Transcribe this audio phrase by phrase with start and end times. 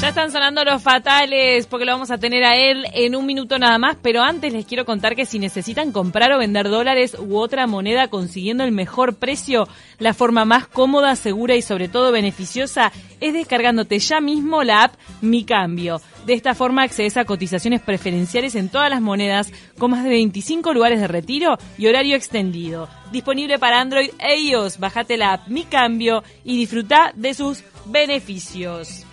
[0.00, 3.58] Ya están sonando los fatales porque lo vamos a tener a él en un minuto
[3.58, 7.36] nada más, pero antes les quiero contar que si necesitan comprar o vender dólares u
[7.36, 9.66] otra moneda consiguiendo el mejor precio,
[9.98, 14.94] la forma más cómoda, segura y sobre todo beneficiosa es descargándote ya mismo la app
[15.20, 16.00] Mi Cambio.
[16.26, 20.74] De esta forma accedes a cotizaciones preferenciales en todas las monedas con más de 25
[20.74, 22.88] lugares de retiro y horario extendido.
[23.10, 24.78] Disponible para Android e iOS.
[24.78, 29.07] Bájate la app Mi Cambio y disfruta de sus beneficios.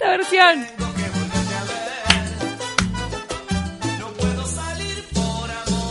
[0.00, 0.66] ¡La versión!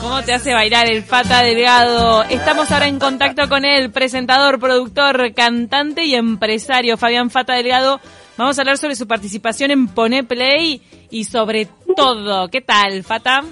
[0.02, 2.24] ¿Cómo te hace bailar el Fata Delgado?
[2.24, 8.00] Estamos ahora en contacto con él, presentador, productor, cantante y empresario, Fabián Fata Delgado.
[8.38, 12.48] Vamos a hablar sobre su participación en Pone Play y sobre todo.
[12.50, 13.44] ¿Qué tal, Fata?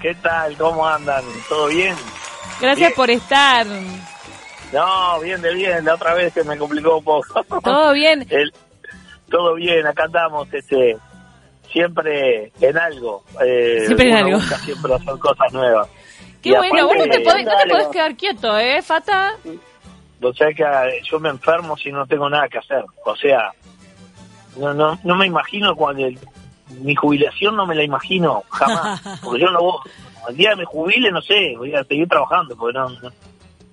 [0.00, 0.56] ¿Qué tal?
[0.56, 1.24] ¿Cómo andan?
[1.48, 1.96] ¿Todo bien?
[2.60, 2.96] Gracias Bien.
[2.96, 3.66] por estar.
[4.72, 5.84] No, bien de bien.
[5.84, 7.42] La otra vez se me complicó un poco.
[7.64, 8.26] ¿Todo bien?
[8.30, 8.52] El-
[9.30, 9.86] todo bien.
[9.86, 10.96] Acá andamos, este,
[11.70, 13.22] siempre en algo.
[13.44, 14.32] Eh, Siempre en algo.
[14.38, 15.88] busca siempre hacer cosas nuevas.
[16.42, 19.32] Qué Y bueno, vos no te, podés, no te podés quedar quieto, ¿eh, Fata?
[20.22, 22.82] O sea que eh, yo me enfermo si no tengo nada que hacer.
[23.04, 23.52] O sea,
[24.58, 26.18] no no no me imagino cuando el-
[26.82, 29.00] mi jubilación no me la imagino jamás.
[29.22, 29.78] Porque yo no voy,
[30.28, 33.10] el día que me jubile, no sé, voy a seguir trabajando porque no, no,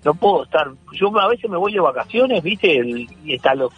[0.04, 0.68] no puedo estar.
[0.94, 2.68] Yo a veces me voy de vacaciones, viste,
[3.24, 3.72] y hasta los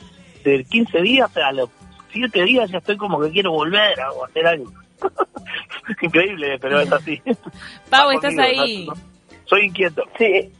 [0.43, 1.69] de 15 días a los
[2.11, 4.71] 7 días ya estoy como que quiero volver a hacer algo.
[6.01, 7.21] Increíble, pero es así.
[7.89, 8.85] Pau, estás conmigo, ahí.
[8.87, 8.93] no-
[9.45, 10.03] soy inquieto.
[10.17, 10.51] Sí,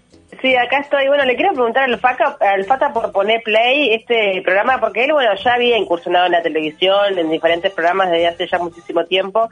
[0.42, 1.08] sí, acá estoy.
[1.08, 5.14] Bueno, le quiero preguntar al Fata, al Fata por poner play este programa, porque él,
[5.14, 9.50] bueno, ya había incursionado en la televisión, en diferentes programas desde hace ya muchísimo tiempo,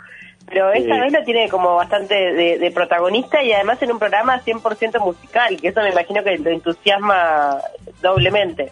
[0.48, 1.02] pero esta Sí.
[1.02, 5.58] vez lo tiene como bastante de, de protagonista y además en un programa 100% musical,
[5.62, 7.58] que eso me imagino que lo entusiasma
[8.02, 8.72] doblemente.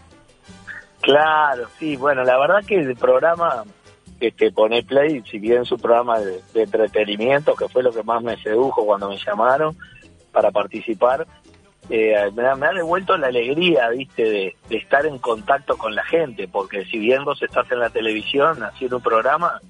[1.06, 3.64] Claro, sí, bueno, la verdad que el programa
[4.20, 8.02] este Pone Play, si bien es un programa de, de entretenimiento, que fue lo que
[8.02, 9.78] más me sedujo cuando me llamaron
[10.32, 11.28] para participar,
[11.92, 15.94] eh, me, ha, me ha devuelto la alegría, viste, de, de estar en contacto con
[15.94, 19.62] la gente, porque si bien vos estás en la televisión haciendo un programa,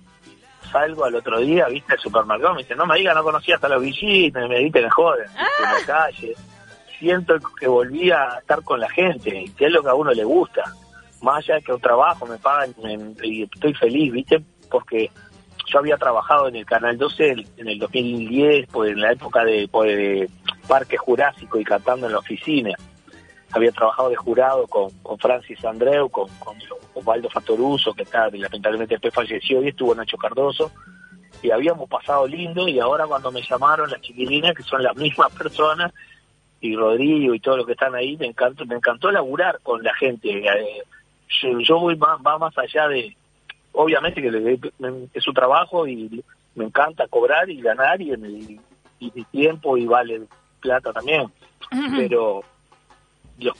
[0.71, 3.67] salgo al otro día, viste, al supermercado, me dice, no me digas, no conocía hasta
[3.67, 6.33] los villinos, me diste, me joden, en la calle.
[6.97, 10.23] Siento que volví a estar con la gente, que es lo que a uno le
[10.23, 10.63] gusta
[11.25, 12.73] más allá de que un trabajo me pagan
[13.23, 14.41] y estoy feliz, ¿viste?
[14.71, 15.09] Porque
[15.67, 19.67] yo había trabajado en el Canal 12 en- el 2010, pues en la época de,
[19.69, 20.29] pues,
[20.67, 22.71] Parque Jurásico y cantando en la oficina.
[23.51, 26.55] Había trabajado de jurado con, con Francis Andreu, con, con
[26.93, 30.71] Osvaldo Fatoruso, que está, lamentablemente después falleció, y estuvo Nacho Cardoso.
[31.41, 35.31] Y habíamos pasado lindo, y ahora cuando me llamaron las chiquilinas, que son las mismas
[35.33, 35.93] personas,
[36.61, 39.93] y Rodrigo y todo lo que están ahí, me encantó, me encantó laburar con la
[39.95, 40.29] gente.
[40.29, 40.83] Eh,
[41.29, 43.15] yo, yo voy más, va más allá de,
[43.73, 46.23] obviamente que le- me- es su trabajo y
[46.55, 48.59] me encanta cobrar y ganar y, y,
[48.99, 50.21] y mi tiempo y vale
[50.61, 51.27] plata también,
[51.97, 52.41] pero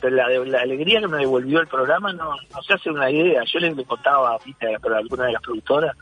[0.01, 3.43] que la, la alegría que me devolvió el programa no, no se hace una idea.
[3.45, 5.95] Yo le contaba ¿viste, a alguna de las productoras,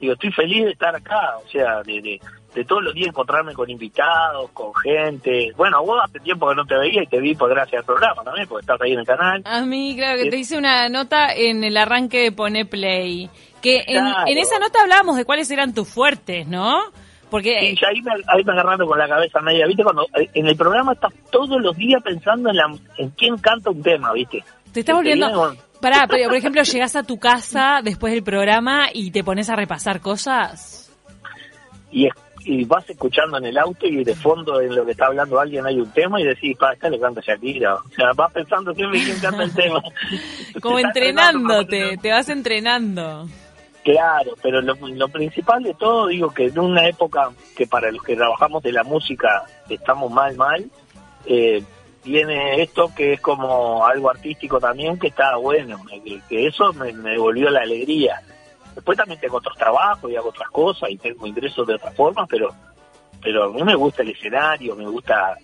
[0.00, 2.20] digo, estoy feliz de estar acá, o sea, de, de,
[2.54, 5.52] de todos los días encontrarme con invitados, con gente.
[5.56, 8.22] Bueno, vos hace tiempo que no te veía y te vi por gracias al programa
[8.24, 9.42] también, porque estás ahí en el canal.
[9.44, 13.28] A mí, claro, que te hice una nota en el arranque de Pone Play.
[13.62, 14.26] Que en, Claro.
[14.28, 16.80] en esa nota hablábamos de cuáles eran tus fuertes, ¿no?
[17.30, 19.82] Porque Sí, ya ahí me, ahí me agarrando con la cabeza media, ¿viste?
[19.82, 23.70] Cuando eh, en el programa estás todos los días pensando en, la, en quién canta
[23.70, 24.44] un tema, ¿viste?
[24.72, 25.56] te estás volviendo...
[25.80, 29.56] Pará, pero por ejemplo, llegás a tu casa después del programa y te pones a
[29.56, 30.90] repasar cosas.
[31.90, 32.12] Y, es-
[32.44, 35.66] y vas escuchando en el auto y de fondo en lo que está hablando alguien
[35.66, 37.74] hay un tema y decís, pa, esta le canta Shakira.
[37.74, 39.80] O sea, vas pensando siempre quién canta el tema.
[40.62, 43.28] Como Te entrenándote, te vas entrenando.
[43.82, 48.02] Claro, pero lo, lo principal de todo, digo que en una época que para los
[48.02, 50.64] que trabajamos de la música estamos mal, mal,
[51.26, 51.62] eh,
[52.06, 56.92] viene esto que es como algo artístico también, que está bueno, que, que eso me,
[56.92, 58.20] me devolvió la alegría.
[58.74, 62.26] Después también tengo otros trabajos y hago otras cosas y tengo ingresos de otras formas,
[62.28, 62.48] pero,
[63.22, 65.36] pero a mí me gusta el escenario, me gusta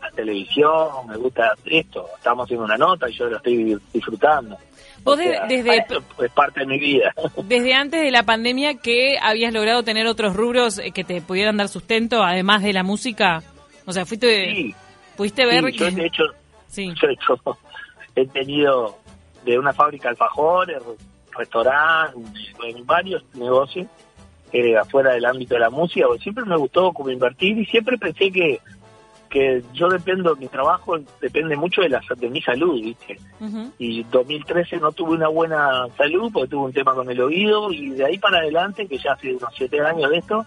[0.00, 2.06] la televisión, me gusta esto.
[2.16, 4.56] Estamos haciendo una nota y yo lo estoy disfrutando.
[5.02, 7.12] Vos O de- sea, desde, es parte de mi vida.
[7.44, 11.56] desde antes de la pandemia que habías logrado tener otros rubros eh, que te pudieran
[11.56, 13.42] dar sustento, además de la música.
[13.86, 14.74] O sea, fuiste, Sí,
[15.20, 15.90] pudiste ver sí, yo que...
[15.92, 16.22] de hecho
[16.68, 16.94] Sí.
[17.02, 17.58] yo he, hecho-
[18.16, 18.96] he tenido
[19.44, 20.78] de una fábrica de alfajores,
[21.36, 23.86] restaurantes, en varios negocios
[24.52, 27.98] eh, afuera del ámbito de la música, porque siempre me gustó como invertir y siempre
[27.98, 28.60] pensé que
[29.28, 33.16] que yo dependo, mi trabajo depende mucho de, la, de mi salud, ¿viste?
[33.38, 33.70] Ujú.
[33.78, 37.90] Y 2013 no tuve una buena salud porque tuve un tema con el oído y
[37.90, 40.44] de ahí para adelante, que ya hace unos siete años de esto,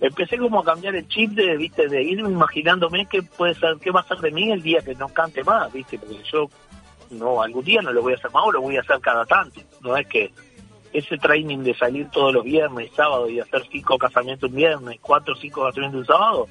[0.00, 1.88] empecé como a cambiar el chip de, ¿viste?
[1.88, 4.94] De ir imaginándome qué puede ser, qué va a ser de mí el día que
[4.94, 5.98] no cante más, ¿viste?
[5.98, 6.48] Porque yo
[7.10, 9.24] no, algún día no lo voy a hacer más o lo voy a hacer cada
[9.26, 9.60] tanto.
[9.80, 10.32] No es que
[10.92, 15.34] ese training de salir todos los viernes, sábado y hacer cinco casamientos un viernes, cuatro
[15.34, 16.48] o cinco casamientos un sábado,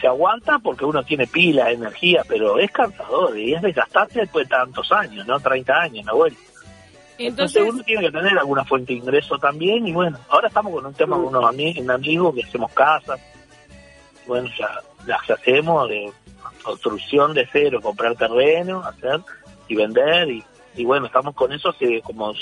[0.00, 4.56] se aguanta porque uno tiene pila, energía, pero es cansador y es desgastante después de
[4.56, 5.38] tantos años, ¿no?
[5.38, 6.51] 30 años, la vuelta.
[7.26, 10.72] Entonces, Entonces, uno tiene que tener alguna fuente de ingreso también y bueno, ahora estamos
[10.72, 13.20] con un tema con unos ami- un amigo que hacemos casas,
[14.26, 14.68] bueno, ya
[15.06, 16.10] las hacemos de
[16.62, 19.20] construcción de cero, comprar terreno, hacer
[19.68, 20.44] y vender y,
[20.76, 22.32] y bueno, estamos con eso hace como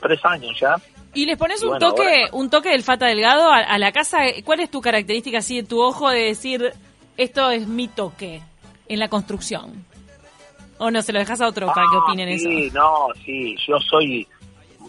[0.00, 0.74] tres años ya.
[1.14, 3.78] y les pones y un bueno, toque, ahora- un toque del Fata Delgado a, a
[3.78, 4.18] la casa.
[4.44, 6.72] ¿Cuál es tu característica así de tu ojo de decir
[7.16, 8.42] esto es mi toque
[8.88, 9.84] en la construcción?
[10.84, 12.74] O no, se lo dejas a otro para que Ah, opinen sí, eso.
[12.78, 14.26] no, sí, yo soy,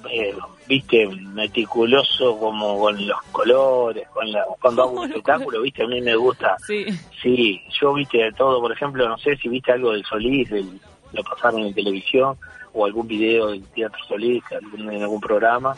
[0.09, 0.33] eh,
[0.67, 6.01] viste, meticuloso como con los colores, con la, cuando hago un espectáculo, viste, a mí
[6.01, 6.85] me gusta, Sí.
[7.21, 10.79] sí, yo viste de todo, por ejemplo, no sé si viste algo del Solís, del-
[11.11, 12.35] lo pasaron en televisión,
[12.73, 15.77] o algún video del Teatro Solís, algún- en algún programa,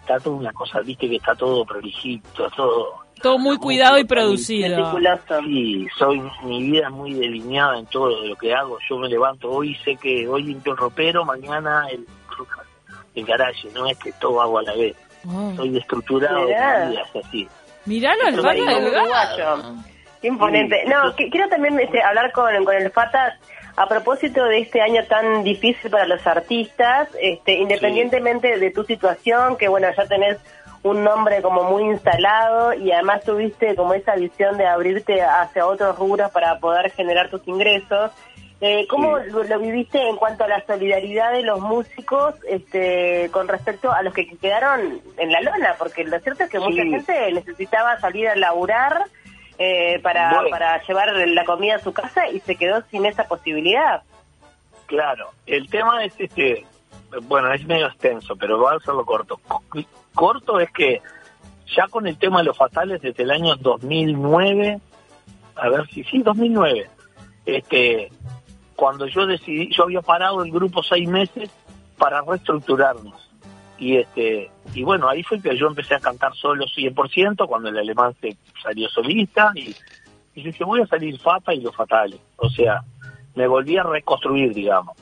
[0.00, 2.96] está toda una cosa, viste que está todo prolijito, todo...
[3.20, 4.92] Todo muy cuidado y producido.
[5.44, 8.78] Sí, soy mi vida es muy delineada en todo lo que hago.
[8.88, 12.06] Yo me levanto hoy, sé que hoy limpio el ropero, mañana el,
[13.14, 14.96] el garaje, no es que todo hago a la vez.
[15.28, 15.52] Oh.
[15.56, 16.86] Soy estructurado, Mirá.
[16.86, 17.48] mi vida es así.
[17.86, 18.78] Miralo al Delgado.
[18.80, 19.74] uruguayo.
[20.20, 20.82] Qué imponente.
[20.84, 20.90] Sí.
[20.90, 23.38] No, que- quiero también este, hablar con, con el Fata
[23.76, 29.56] a propósito de este año tan difícil para los artistas, este, independientemente de tu situación,
[29.56, 30.38] que bueno, ya tenés
[30.82, 35.96] un nombre como muy instalado y además tuviste como esa visión de abrirte hacia otros
[35.98, 38.10] rubros para poder generar tus ingresos.
[38.60, 39.30] Eh, ¿Cómo Sí.
[39.30, 44.02] lo, lo viviste en cuanto a la solidaridad de los músicos este, con respecto a
[44.02, 45.74] los que quedaron en la lona?
[45.78, 49.04] Porque lo cierto es que mucha gente necesitaba salir a laburar
[49.58, 50.50] eh, para, Bueno.
[50.50, 54.02] para llevar la comida a su casa y se quedó sin esa posibilidad.
[54.86, 56.64] Claro, el tema es este,
[57.22, 59.40] bueno, es medio extenso, pero voy a hacerlo corto.
[60.14, 61.00] Co- Corto es que
[61.76, 64.80] ya con el tema de los fatales desde el año 2009,
[65.56, 66.88] a ver si sí, 2009,
[67.46, 68.10] este,
[68.76, 71.50] cuando yo decidí, yo había parado el grupo seis meses
[71.98, 73.28] para reestructurarnos.
[73.78, 77.78] Y este y bueno, ahí fue que yo empecé a cantar solo 100% cuando el
[77.78, 79.74] alemán se salió solista y,
[80.34, 82.20] y dije, voy a salir Fata y los fatales.
[82.36, 82.82] O sea,
[83.34, 84.96] me volví a reconstruir, digamos.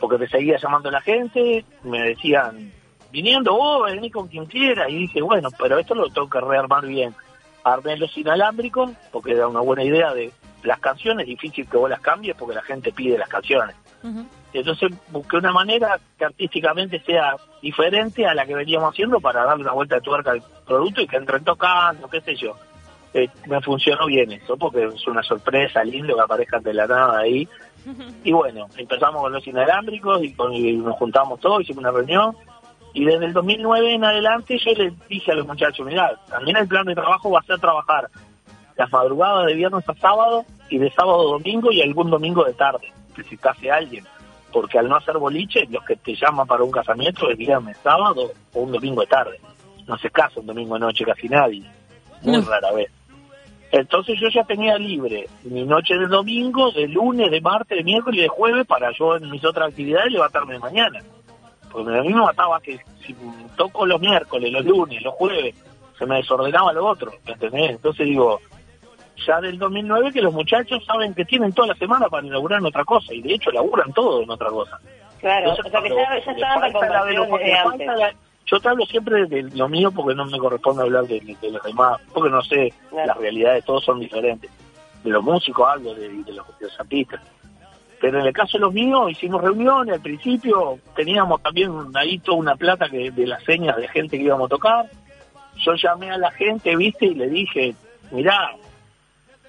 [0.00, 2.72] Porque me seguía llamando la gente, me decían,
[3.14, 4.90] viniendo vos, vení con quien quiera.
[4.90, 7.14] Y dije, bueno, pero esto lo tengo que rearmar bien.
[7.62, 10.32] Armé los inalámbricos, porque era una buena idea de
[10.64, 13.76] las canciones, difícil que vos las cambies porque la gente pide las canciones.
[14.52, 19.62] Entonces busqué una manera que artísticamente sea diferente a la que veníamos haciendo para darle
[19.62, 22.54] una vuelta de tuerca al producto y que entren tocando, qué sé yo.
[23.14, 27.18] Eh, me funcionó bien eso, porque es una sorpresa, lindo que aparezcan de la nada
[27.20, 27.48] ahí.
[28.24, 32.34] Y bueno, empezamos con los inalámbricos y, con- y nos juntamos todos, hicimos una reunión.
[32.94, 36.68] Y desde el 2009 en adelante yo les dije a los muchachos, mirá, también el
[36.68, 38.08] plan de trabajo va a ser trabajar
[38.76, 42.54] las madrugadas de viernes a sábado y de sábado a domingo y algún domingo de
[42.54, 44.04] tarde, que si case alguien.
[44.52, 48.30] Porque al no hacer boliche, los que te llaman para un casamiento es viernes, sábado
[48.52, 49.40] o un domingo de tarde.
[49.88, 51.64] No se casa un domingo de noche casi nadie,
[52.22, 52.42] muy No.
[52.48, 52.90] rara vez.
[53.72, 58.18] Entonces yo ya tenía libre mi noche de domingo, de lunes, de martes, de miércoles
[58.20, 61.00] y de jueves para yo en mis otras actividades levantarme de mañana.
[61.74, 63.14] Porque a mí me mataba que si
[63.56, 65.54] toco los miércoles, los lunes, los jueves,
[65.98, 67.70] se me desordenaba lo otro, ¿me ¿entendés?
[67.72, 68.40] Entonces digo,
[69.26, 72.66] ya del 2009 que los muchachos saben que tienen toda la semana para laburar en
[72.66, 74.78] otra cosa y de hecho laburan todo en otra cosa.
[75.20, 78.14] Claro, Entonces, o sea que ya, ya estaban la-
[78.46, 81.62] yo te hablo siempre de lo mío porque no me corresponde hablar de, de los
[81.64, 83.06] demás, porque no sé, Claro.
[83.08, 84.48] las realidades todos son diferentes.
[85.02, 87.20] De los músicos hablo, de, de los, de los artistas.
[88.00, 92.38] Pero en el caso de los míos, hicimos reuniones, al principio teníamos también ahí toda
[92.38, 94.90] una plata que de las señas de gente que íbamos a tocar.
[95.56, 97.74] Yo llamé a la gente, viste, y le dije,
[98.10, 98.50] mirá,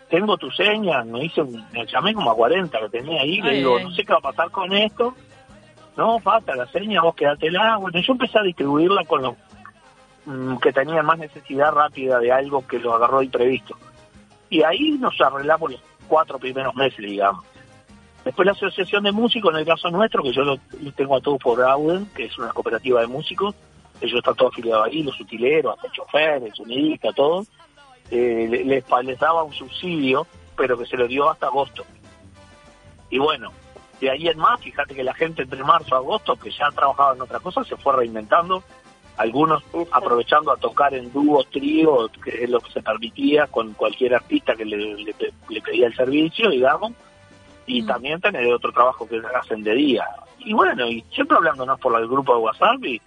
[0.09, 3.77] tengo tu seña, me hice me llamé como a 40 que tenía ahí, le digo,
[3.77, 3.83] ay.
[3.83, 5.15] no sé qué va a pasar con esto,
[5.97, 9.35] no, falta la seña, vos quédatela, bueno, yo empecé a distribuirla con los
[10.25, 13.77] mm, que tenían más necesidad rápida de algo que lo agarró imprevisto.
[14.49, 17.43] Y ahí nos arreglamos los cuatro primeros meses, digamos.
[18.25, 21.21] Después la Asociación de Músicos, en el caso nuestro, que yo lo, lo tengo a
[21.21, 23.55] todos por Auden, que es una cooperativa de músicos,
[24.01, 27.45] ellos están todos afiliados ahí, los utileros, hasta choferes, sonidistas, todo,
[28.11, 30.27] eh, le- les, les daba un subsidio
[30.57, 31.83] pero que se lo dio hasta agosto.
[33.09, 33.51] Y bueno,
[33.99, 37.13] de ahí en más, fíjate que la gente entre marzo y agosto, que ya trabajaba
[37.13, 38.63] en otra cosa, se fue reinventando,
[39.17, 44.15] algunos aprovechando a tocar en dúos, tríos, que es lo que se permitía con cualquier
[44.15, 46.93] artista que le, le, pedía el servicio, digamos,
[47.65, 47.85] y mm.
[47.85, 50.05] también tener otro trabajo que hacen de día.
[50.39, 53.01] Y bueno, y siempre hablándonos por el grupo de WhatsApp y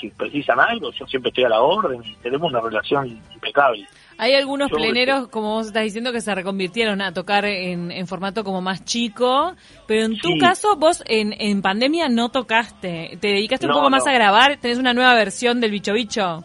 [0.00, 3.86] si precisan algo, yo siempre estoy a la orden y tenemos una relación impecable.
[4.16, 8.44] Hay algunos pleneros, como vos estás diciendo, que se reconvirtieron a tocar en, en formato
[8.44, 9.54] como más chico,
[9.88, 14.06] pero en tu caso, vos en, en pandemia no tocaste, te dedicaste un poco más
[14.06, 16.44] a grabar, tenés una nueva versión del Bicho Bicho.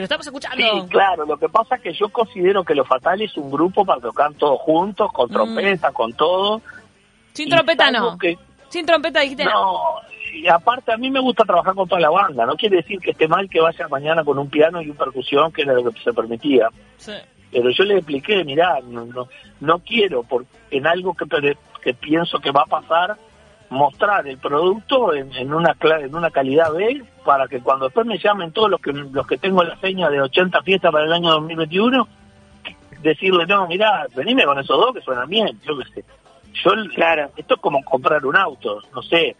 [0.00, 0.56] Que lo estamos escuchando.
[0.56, 3.84] Sí, claro, lo que pasa es que yo considero que Lo Fatal es un grupo
[3.84, 5.32] para tocar todos juntos, con mm.
[5.32, 6.62] trompeta, con todo.
[7.34, 8.16] Sin trompeta no.
[8.70, 10.00] Sin trompeta dijiste no
[10.32, 13.10] y aparte a mí me gusta trabajar con toda la banda, no quiere decir que
[13.10, 16.00] esté mal que vaya mañana con un piano y un percusión, que era lo que
[16.00, 16.68] se permitía.
[17.50, 19.28] Pero yo le expliqué, mirá, no, no,
[19.60, 21.26] no quiero, por, en algo que,
[21.82, 23.16] que pienso que va a pasar,
[23.70, 28.18] mostrar el producto en, en, una en una calidad B para que cuando después me
[28.18, 31.30] llamen todos los que los que tengo la seña de 80 fiestas para el año
[31.30, 32.08] 2021
[33.00, 36.04] decirle no mira venime con esos dos que suenan bien yo qué sé.
[36.64, 37.30] Yo claro.
[37.36, 39.36] esto es como comprar un auto no sé.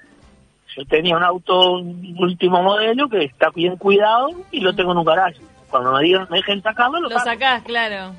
[0.77, 5.05] Yo tenía un auto último modelo que está bien cuidado y lo tengo en un
[5.05, 5.41] garaje.
[5.69, 8.15] Cuando me digan, me dejen sacarlo, lo, lo sacás, claro.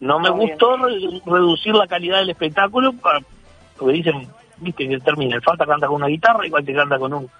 [0.00, 3.20] No me gustó reducir la calidad del espectáculo para,
[3.76, 4.26] porque dicen,
[4.58, 7.30] viste, que termina, el falta canta con una guitarra, igual te canta con un...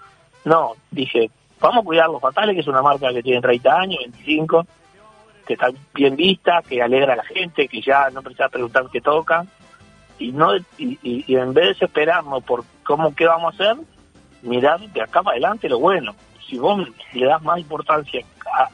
[0.45, 1.31] No, dije,
[1.61, 4.67] vamos a cuidar los fatales, que es una marca que tiene 30 años, 25,
[5.47, 9.01] que está bien vista, que alegra a la gente, que ya no precisa preguntar qué
[9.01, 9.45] toca,
[10.19, 10.65] y no y,
[11.03, 13.77] y en vez de esperarnos por cómo qué vamos a hacer,
[14.43, 16.15] mirar de acá para adelante lo bueno.
[16.49, 18.25] Si vos le das más importancia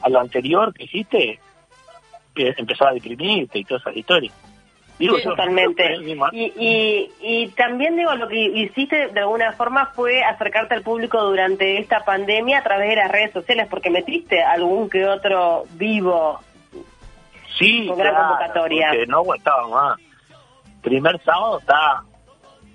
[0.01, 1.39] a, lo anterior que hiciste,
[2.35, 4.33] empezar a deprimirte y todas esas historias.
[4.99, 5.97] Digo, totalmente.
[6.31, 11.79] Y, y, también digo, lo que hiciste de alguna forma fue acercarte al público durante
[11.79, 16.39] esta pandemia a través de las redes sociales, porque metiste algún que otro vivo.
[17.57, 18.87] Sí, con gran convocatoria.
[18.89, 19.99] Porque no aguantaba más.
[20.81, 22.03] Primer sábado está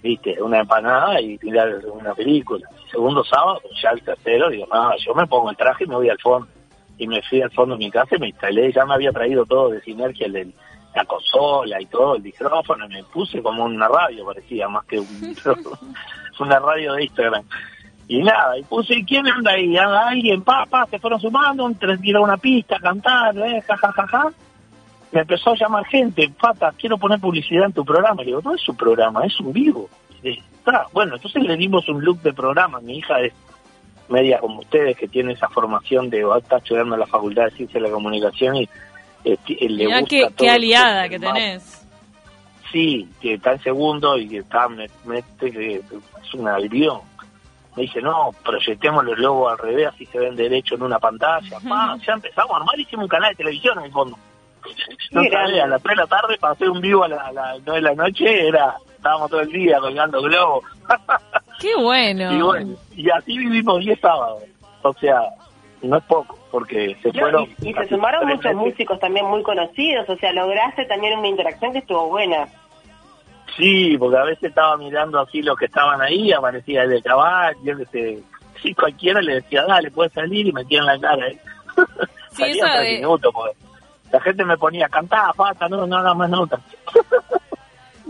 [0.03, 2.69] viste, una empanada y tirar una película.
[2.91, 6.09] Segundo sábado, ya el tercero, digo, no, yo me pongo el traje y me voy
[6.09, 6.49] al fondo.
[6.97, 9.45] Y me fui al fondo de mi casa y me instalé, ya me había traído
[9.45, 10.53] todo de sinergia, el
[10.95, 14.99] la consola y todo, el micrófono, y me puse como una radio, parecía, más que
[14.99, 15.07] un,
[16.41, 17.45] una radio de Instagram.
[18.09, 19.77] Y nada, y puse, ¿quién anda ahí?
[19.77, 24.33] Alguien, papá, se fueron sumando, tirar una pista, cantar, eh, ja, ja, ja, ja
[25.13, 28.23] me empezó a llamar gente, Pata, quiero poner publicidad en tu programa.
[28.23, 29.89] Le digo, no es un programa, es un vivo.
[30.93, 32.81] bueno, entonces le dimos un look de programa.
[32.81, 33.33] Mi hija es
[34.09, 37.81] media como ustedes, que tiene esa formación de, está estudiando en la Facultad de Ciencia
[37.81, 38.69] de la Comunicación y
[39.25, 41.87] eh, le gusta qué, qué aliada que tenés.
[42.73, 47.01] Sí, que está en segundo y que está, me, es una avión.
[47.77, 51.59] Me dice, no, proyectemos los logos al revés, así se ven derecho en una pantalla.
[52.07, 54.19] ya empezamos a armar, hicimos un canal de televisión en el fondo
[55.13, 57.57] no sabía, a las 3 de la tarde para hacer un vivo a las la
[57.65, 60.65] 9 de la noche, era estábamos todo el día colgando globos.
[61.61, 62.33] ¡Qué bueno!
[62.39, 64.43] Y bueno, y así vivimos 10 sábados.
[64.83, 65.21] O sea,
[65.83, 67.47] no es poco, porque se fueron...
[67.61, 71.79] Y, se sumaron muchos músicos también muy conocidos, o sea, lograste también una interacción que
[71.79, 72.49] estuvo buena.
[73.57, 77.59] Sí, porque a veces estaba mirando así los que estaban ahí, aparecía el de caballo,
[77.63, 78.23] yo que sé,
[78.63, 81.29] si cualquiera le decía, dale, puedes salir, y metían la cara.
[81.29, 81.39] ¿eh?
[82.31, 82.97] Sí, eso de...
[82.97, 83.57] minutos, porque
[84.13, 86.61] la gente me ponía, cantá, Fata, no, no hagas más notas.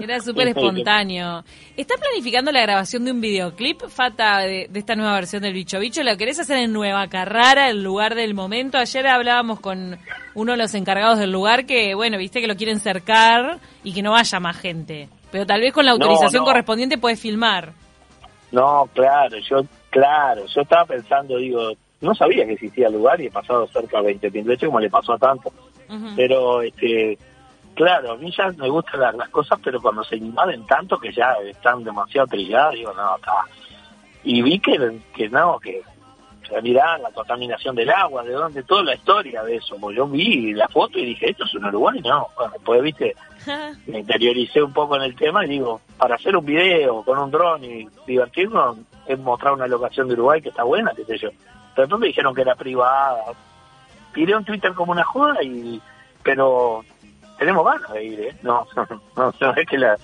[0.00, 1.44] Era súper espontáneo.
[1.76, 6.02] ¿Estás planificando la grabación de un videoclip, Fata, de, esta nueva versión del Bicho Bicho?
[6.02, 8.78] ¿Lo querés hacer en Nueva Carrara, el lugar del momento?
[8.78, 9.98] Ayer hablábamos con
[10.34, 14.02] uno de los encargados del lugar que, bueno, viste que lo quieren cercar y que
[14.02, 15.08] no vaya más gente.
[15.30, 17.72] Pero tal vez con la autorización correspondiente puedes filmar.
[18.50, 23.26] No, claro, yo, claro, yo estaba pensando, digo, no sabía que existía el lugar y
[23.26, 25.52] he pasado cerca de 20 veces como le pasó a tanto.
[26.16, 27.18] Pero, este,
[27.78, 31.34] claro, a mí ya me gustan las, cosas, pero cuando se invaden tanto que ya
[31.44, 33.44] están demasiado trilladas, digo, no, está.
[34.24, 35.80] Y vi que, que no, que
[36.50, 39.76] realidad la contaminación del agua, de dónde, toda la historia de eso.
[39.78, 42.26] Pues yo vi la foto y dije, esto es un Uruguay, no.
[42.36, 43.14] Bueno, después, viste,
[43.86, 47.30] me interioricé un poco en el tema y digo, para hacer un video con un
[47.30, 51.28] dron y divertirnos, es mostrar una locación de Uruguay que está buena, qué sé yo.
[51.76, 53.22] Pero después me dijeron que era privada,
[54.12, 55.80] tiré un Twitter como una joda y
[56.24, 56.84] pero
[57.38, 58.36] tenemos ganas de ir, ¿eh?
[58.42, 58.66] No,
[59.16, 59.96] no, no, es que la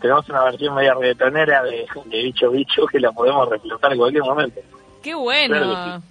[0.00, 4.22] tenemos una versión media reggaetonera de, de Bicho Bicho que la podemos reflotar en cualquier
[4.22, 4.60] momento.
[5.02, 6.02] ¡Qué bueno!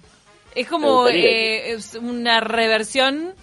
[0.54, 3.34] Es como eh, es una reversión,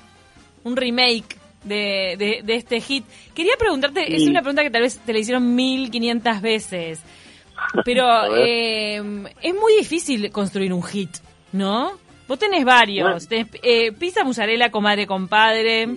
[0.63, 3.05] un remake de, de, de este hit.
[3.33, 7.03] Quería preguntarte, es una pregunta que tal vez te la hicieron 1500 veces,
[7.85, 9.01] pero eh,
[9.41, 11.17] es muy difícil construir un hit,
[11.51, 11.91] ¿no?
[12.27, 15.87] Vos tenés varios, tenés, eh, pizza musarela, comadre, compadre,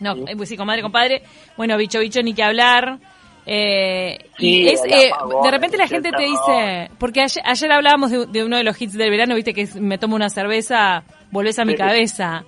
[0.00, 1.22] no, eh, pues sí, comadre, compadre,
[1.56, 2.98] bueno, bicho, bicho, ni que hablar.
[3.46, 5.10] Eh, y es, eh,
[5.42, 8.80] de repente la gente te dice, porque ayer, ayer hablábamos de, de, uno de los
[8.80, 12.44] hits del verano, viste que es, me tomo una cerveza, volvés a mi cabeza.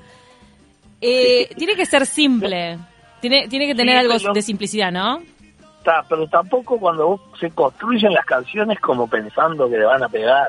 [1.00, 2.78] Eh, tiene que ser simple,
[3.20, 5.20] tiene, tiene que tener algo de simplicidad, ¿no?
[6.08, 10.48] Pero tampoco cuando se construyen las canciones como pensando que le van a pegar.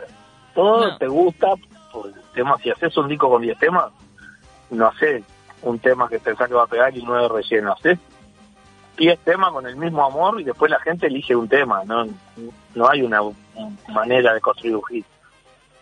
[0.56, 0.98] Todo No.
[0.98, 1.50] te gusta
[1.92, 3.92] por el tema, si haces un disco con 10 temas,
[4.72, 5.24] no sé,
[5.68, 8.00] un tema que pensás que va a pegar y nueve relleno, haces
[8.98, 12.06] 10 temas con el mismo amor y después la gente elige un tema, no,
[12.74, 13.20] no hay una
[13.90, 15.06] manera de construir un hit.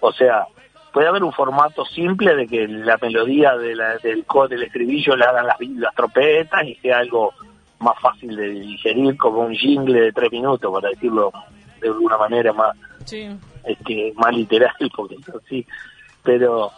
[0.01, 0.45] O sea,
[0.91, 5.15] puede haber un formato simple de que la melodía de la- del co- del estribillo
[5.15, 7.31] le hagan las, las trompetas y sea algo
[7.79, 11.31] más fácil de digerir como un jingle de tres minutos, para decirlo
[11.81, 12.75] de alguna manera más
[13.05, 13.29] Sí.
[13.63, 15.15] este, más literal, porque
[15.45, 15.65] así.
[16.23, 16.71] Pero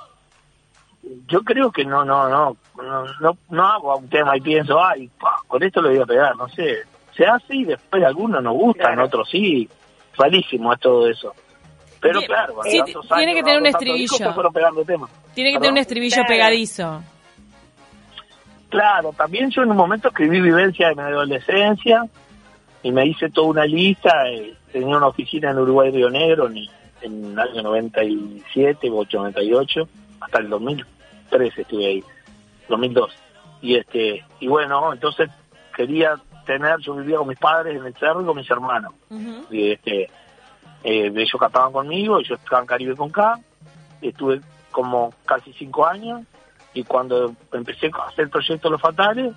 [1.28, 5.10] yo creo que no, no, no, no, no, no hago un tema y pienso, ay,
[5.20, 6.80] pa, con esto lo voy a pegar, no sé.
[7.16, 9.06] Se hace y después algunos nos gustan, Claro.
[9.06, 9.68] otros sí.
[10.18, 11.34] Rarísimo es todo eso.
[12.00, 12.28] Pero Bien.
[12.32, 14.18] claro, Sí, tiene años, que tener un discos, estribillo.
[15.34, 15.62] Tiene que ¿Perdón?
[15.62, 16.28] tener un estribillo Claro.
[16.28, 17.02] pegadizo.
[18.70, 22.04] Claro, también yo en un momento escribí vivencia de mi adolescencia
[22.84, 24.12] y me hice toda una lista.
[24.30, 26.58] eh, tenía una oficina en Uruguay Río Negro en,
[27.02, 29.88] en el año 97 o 98,
[30.20, 30.50] hasta el
[31.30, 32.04] 2003 estuve ahí,
[32.70, 33.12] 2002.
[33.62, 35.30] Y este y bueno, entonces
[35.76, 36.16] quería
[36.46, 38.94] tener, yo vivía con mis padres en el cerro y con mis hermanos.
[39.52, 40.04] Y este,
[40.84, 43.40] eh, ellos cantaban conmigo, yo estaba en Caribe con K,
[44.02, 44.42] estuve
[44.72, 46.22] como casi cinco años
[46.74, 49.34] y cuando empecé a hacer el proyecto Los Fatales,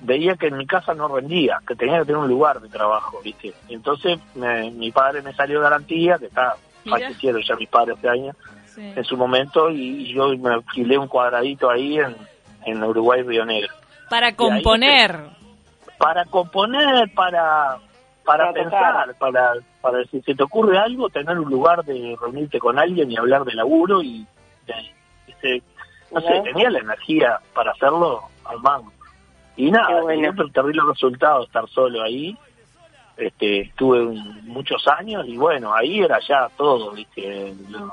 [0.00, 3.20] veía que en mi casa no rendía, que tenía que tener un lugar de trabajo,
[3.24, 3.52] ¿viste?
[3.68, 6.54] Entonces me- mi padre me salió garantía, que está
[6.90, 8.36] fallecido ya mi padre hace años,
[8.74, 8.92] Sí.
[8.96, 12.16] en su momento, y, y yo me alquilé un cuadradito ahí en,
[12.64, 13.72] en Uruguay Río Negro
[14.10, 15.20] Para componer.
[15.98, 17.78] para componer, para
[18.24, 19.14] para Para pensar, tocar.
[19.18, 23.16] para para si se te ocurre algo, tener un lugar de reunirte con alguien y
[23.18, 24.26] hablar de laburo y,
[24.66, 24.92] eh,
[25.28, 25.62] este,
[26.10, 28.90] no sé, tenía la energía para hacerlo al mango.
[29.56, 30.20] Y nada, bueno.
[30.20, 32.36] siempre terrible resultado estar solo ahí.
[33.16, 37.54] Este, estuve un- muchos años y bueno, ahí era ya todo, ¿viste?
[37.68, 37.92] Lo-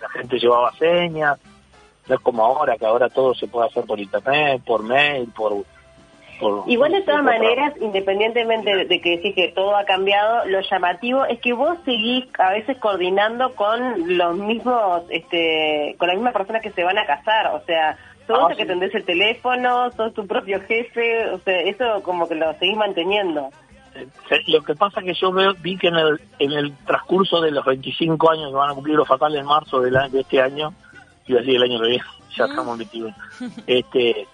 [0.00, 1.38] la gente llevaba señas,
[2.08, 5.52] no es como ahora, que ahora todo se puede hacer por internet, por mail, por...
[6.40, 10.60] por Igual de todas maneras, independientemente de- de que decís que todo ha cambiado, lo
[10.60, 16.32] llamativo es que vos seguís a veces coordinando con los mismos, este, con las mismas
[16.32, 20.14] personas que se van a casar, o sea, sos Ah, que tendés el teléfono, sos
[20.14, 23.50] tu propio jefe, o sea, eso como que lo seguís manteniendo.
[23.98, 24.08] Eh,
[24.48, 27.50] Lo que pasa es que yo veo, vi que en el, en el transcurso de
[27.50, 30.72] los 25 años que van a cumplir los fatales en marzo del de este año,
[31.26, 32.04] iba a decir el año que viene,
[32.36, 33.16] ya estamos en 21,
[33.66, 34.26] este,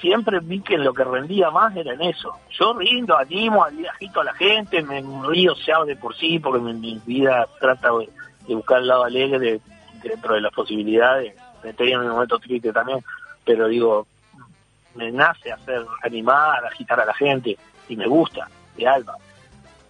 [0.00, 2.32] siempre vi que lo que rendía más era en eso.
[2.58, 6.72] Yo rindo, animo, agito a la gente, me río ya de por sí, porque mi,
[6.74, 8.08] mi vida trata de,
[8.46, 9.60] de buscar el lado alegre de-
[10.02, 11.34] dentro de las posibilidades.
[11.62, 12.98] Me tenía en un momento triste también,
[13.44, 14.06] pero digo,
[14.96, 17.56] me nace hacer, animar, agitar a la gente,
[17.92, 19.14] y me gusta, de alma.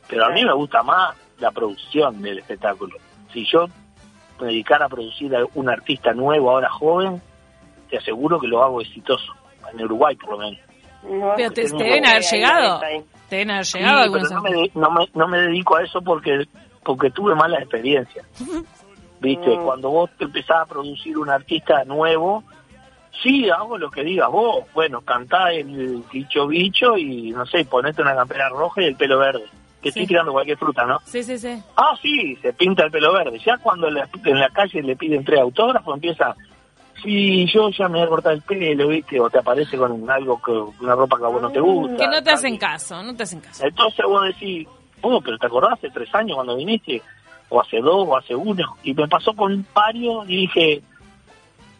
[0.08, 2.96] Pero a mí me gusta más la producción del espectáculo.
[3.32, 3.66] Si yo
[4.40, 7.22] me dedicara a producir a un artista nuevo, ahora joven,
[7.88, 9.32] te aseguro que lo hago exitoso,
[9.72, 10.60] en Uruguay por lo menos.
[11.08, 12.80] No, Pero te, te deben haber llegado.
[13.28, 14.30] Te deben haber Sí, llegado pero algunos.
[14.32, 16.46] no me, no, me, no me dedico a eso porque
[16.84, 18.26] porque tuve malas experiencias.
[19.20, 19.64] Viste, Mm.
[19.64, 22.42] cuando vos te empezás a producir un artista nuevo,
[23.22, 24.64] sí, hago lo que digas vos.
[24.75, 29.18] Bueno, cantá el bicho bicho y no sé, ponete una campera roja y el pelo
[29.18, 29.44] verde.
[29.83, 29.98] Que Sí.
[30.01, 30.98] estoy tirando cualquier fruta, ¿no?
[31.05, 31.61] Sí, sí, sí.
[31.77, 33.40] Ah, sí, se pinta el pelo verde.
[33.44, 36.37] Ya cuando le- en la calle le piden tres autógrafos, empieza,
[37.03, 39.18] sí, yo ya me voy a cortar el pelo, ¿viste?
[39.20, 40.53] O te aparece con algo, que
[40.85, 41.96] una ropa que a vos no te gusta.
[41.96, 43.64] Que no te hacen caso, no te hacen caso.
[43.66, 44.68] Entonces vos decís,
[45.01, 47.03] oh, pero ¿te acordás hace tres años cuando viniste?
[47.48, 48.77] O hace dos, o hace uno.
[48.85, 50.83] Y me pasó con varios y dije,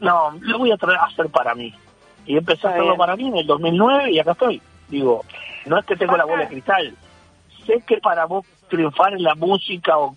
[0.03, 1.75] no, lo voy a traer a hacer para mí.
[2.27, 2.99] Y empecé Está a hacerlo bien.
[2.99, 4.61] para mí en el 2009 y acá estoy.
[4.89, 5.25] Digo,
[5.67, 6.95] no es que tengo la bola de cristal.
[7.67, 10.15] Sé que para vos triunfar en la música o,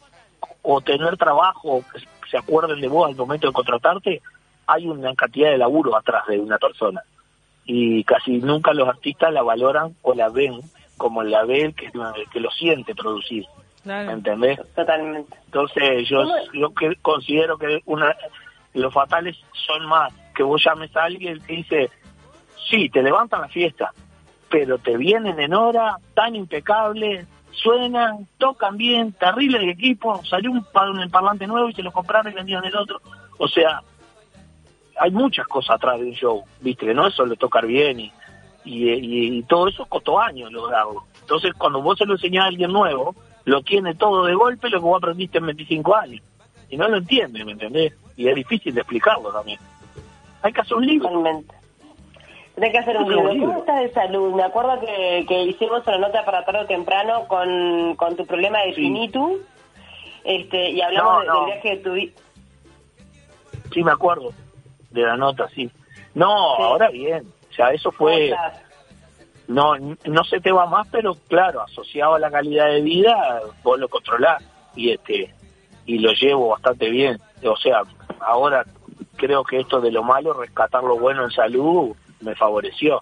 [0.61, 4.21] o tener trabajo, que se acuerden de vos al momento de contratarte,
[4.67, 7.01] hay una cantidad de laburo atrás de una persona.
[7.65, 10.59] Y casi nunca los artistas la valoran o la ven
[10.97, 13.45] como la ve el que, el que lo siente producir.
[13.83, 14.11] ¿Me Claro.
[14.11, 14.59] entendés?
[14.75, 15.35] Totalmente.
[15.45, 18.15] Entonces yo, yo que considero que una
[18.79, 21.89] los fatales son más que vos llames a alguien que dice
[22.69, 23.93] sí, te levantan la fiesta,
[24.49, 30.57] pero te vienen en hora, tan impecable, suenan, tocan bien, terrible el equipo, salió un,
[30.59, 33.01] un parlante nuevo y se lo compraron y vendieron el otro.
[33.38, 33.81] O sea,
[34.97, 38.11] hay muchas cosas atrás de un show, viste, no es solo tocar bien y,
[38.65, 41.03] y, todo eso costó años lograrlo.
[41.21, 44.79] Entonces, cuando vos se lo enseñás a alguien nuevo, lo tiene todo de golpe lo
[44.79, 46.23] que vos aprendiste en 25 años.
[46.69, 47.93] Y no lo entiende, ¿me entendés?
[48.15, 49.60] Y es difícil de explicarlo también.
[50.41, 51.10] Hay que hacer un libro.
[52.56, 53.30] Tenés que hacer un libro.
[53.30, 54.34] ¿Cómo estás de salud?
[54.34, 58.62] Me acuerdo que, que hicimos una nota para tarde o temprano con, con tu problema
[58.62, 59.12] de sí.
[60.23, 62.21] este, y hablamos del viaje que tuviste.
[63.73, 64.32] Sí, me acuerdo
[64.91, 65.69] de la nota, sí.
[66.13, 67.28] No, ahora bien.
[67.51, 68.34] O sea, eso fue...
[69.47, 73.78] No, no se te va más, pero claro, asociado a la calidad de vida, vos
[73.78, 74.43] lo controlás
[74.75, 75.32] y este
[75.86, 77.19] y lo llevo bastante bien.
[77.53, 77.81] O sea,
[78.19, 78.65] ahora
[79.15, 83.01] creo que esto de lo malo, rescatar lo bueno en salud, me favoreció,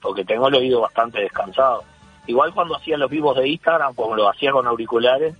[0.00, 1.84] porque tengo el oído bastante descansado.
[2.26, 5.34] Igual cuando hacía los vivos de Instagram, como lo hacía con auriculares,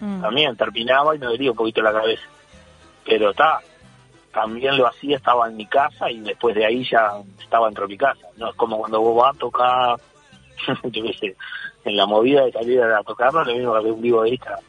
[0.00, 0.20] mm.
[0.22, 2.24] también terminaba y me dolía un poquito la cabeza.
[3.04, 3.60] Pero está,
[4.32, 7.94] también lo hacía, estaba en mi casa y después de ahí ya estaba dentro de
[7.94, 8.26] mi casa.
[8.36, 9.96] No es como cuando vos vas a tocar,
[10.84, 11.36] yo qué sé,
[11.84, 14.64] en la movida de salir a tocarlo, lo mismo que un vivo de Instagram.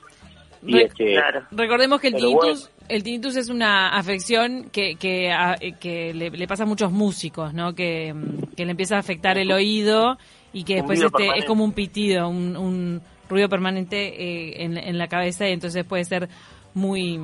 [0.66, 1.18] Y este,
[1.52, 5.32] Recordemos que el tinnitus, el tinnitus es una afección que, que,
[5.80, 7.74] que le, pasa a muchos músicos, ¿no?
[7.74, 8.14] Que,
[8.56, 10.18] que, le empieza a afectar el oído
[10.54, 14.98] y que después este, es como un pitido, un, un ruido permanente eh, en, en,
[14.98, 16.30] la cabeza y entonces puede ser
[16.74, 17.20] muy...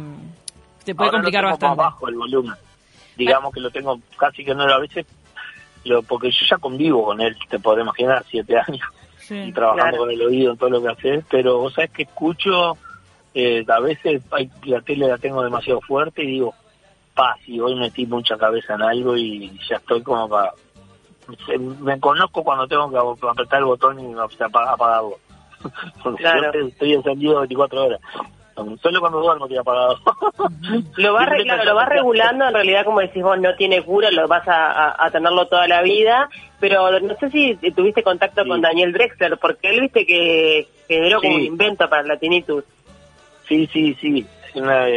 [0.84, 1.78] te puede complicar bastante.
[1.78, 2.54] Más bajo el volumen.
[3.16, 5.06] Digamos que lo tengo casi que no a veces,
[5.86, 8.88] lo, porque yo ya convivo con él, te podrás imaginar, siete años,
[9.30, 12.78] y trabajando con el oído en todo lo que haces, pero vos sabés que escucho
[13.34, 16.54] eh, a veces hay, la tele la tengo demasiado fuerte y digo,
[17.14, 20.54] pa, si hoy metí mucha cabeza en algo y ya estoy como para...
[21.80, 25.18] Me conozco cuando tengo que apretar el botón y apagarlo.
[26.18, 26.68] Claro.
[26.68, 28.02] estoy encendido 24 horas.
[28.82, 29.98] Solo cuando duermo estoy apagado.
[30.98, 31.30] lo vas
[31.66, 35.48] lo vas regulando, en realidad como decís vos, no tiene cura, lo vas a, tenerlo
[35.48, 40.06] toda la vida, pero no sé si tuviste contacto con Daniel Drexler, porque él viste
[40.06, 42.64] que generó como un invento para la tinnitus.
[43.48, 44.26] Sí, sí, sí.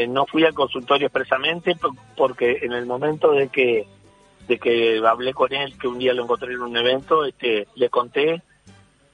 [0.08, 1.76] No fui al consultorio expresamente
[2.16, 3.86] porque en el momento de que
[4.46, 7.88] de que hablé con él, que un día lo encontré en un evento, este, le
[7.88, 8.42] conté,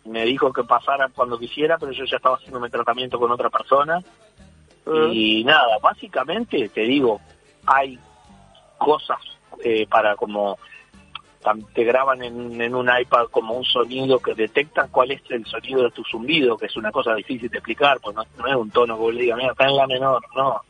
[0.05, 3.49] me dijo que pasara cuando quisiera, pero yo ya estaba haciendo mi tratamiento con otra
[3.49, 4.03] persona.
[4.87, 5.09] Ah.
[5.11, 7.21] Y nada, básicamente te digo,
[7.64, 7.99] hay
[8.79, 9.21] cosas
[9.64, 10.59] eh, para como
[11.74, 15.90] te graban en, un iPad como un sonido que detecta cuál es el sonido de
[15.90, 19.00] tu zumbido, que es una cosa difícil de explicar, pues no, es un tono que
[19.00, 20.61] vos le digas, mira, está en la menor, no.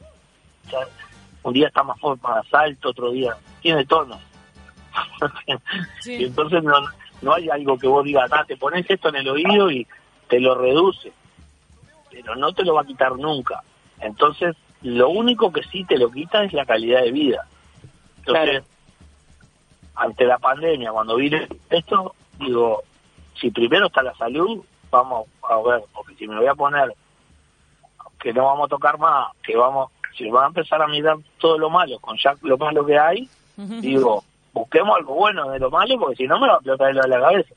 [1.43, 4.19] un día está más, más alto, otro día tiene tono.
[6.07, 6.75] y entonces no,
[7.21, 9.87] no hay algo que vos digas, ah, te pones esto en el oído y
[10.29, 11.13] te lo reduce,
[12.11, 13.63] pero no te lo va a quitar nunca.
[14.01, 17.47] Entonces, lo único que sí te lo quita es la calidad de vida.
[18.19, 18.65] Entonces,
[19.95, 22.83] ante la pandemia, cuando vine esto, digo,
[23.41, 26.95] si primero está la salud, vamos a ver, porque si me voy a poner
[28.21, 31.59] que no vamos a tocar más, que vamos, si van a empezar a mirar todo
[31.59, 35.99] lo malo, con ya lo malo que hay, digo, busquemos algo bueno de lo malo,
[35.99, 37.55] porque si no me va a explotar la cabeza.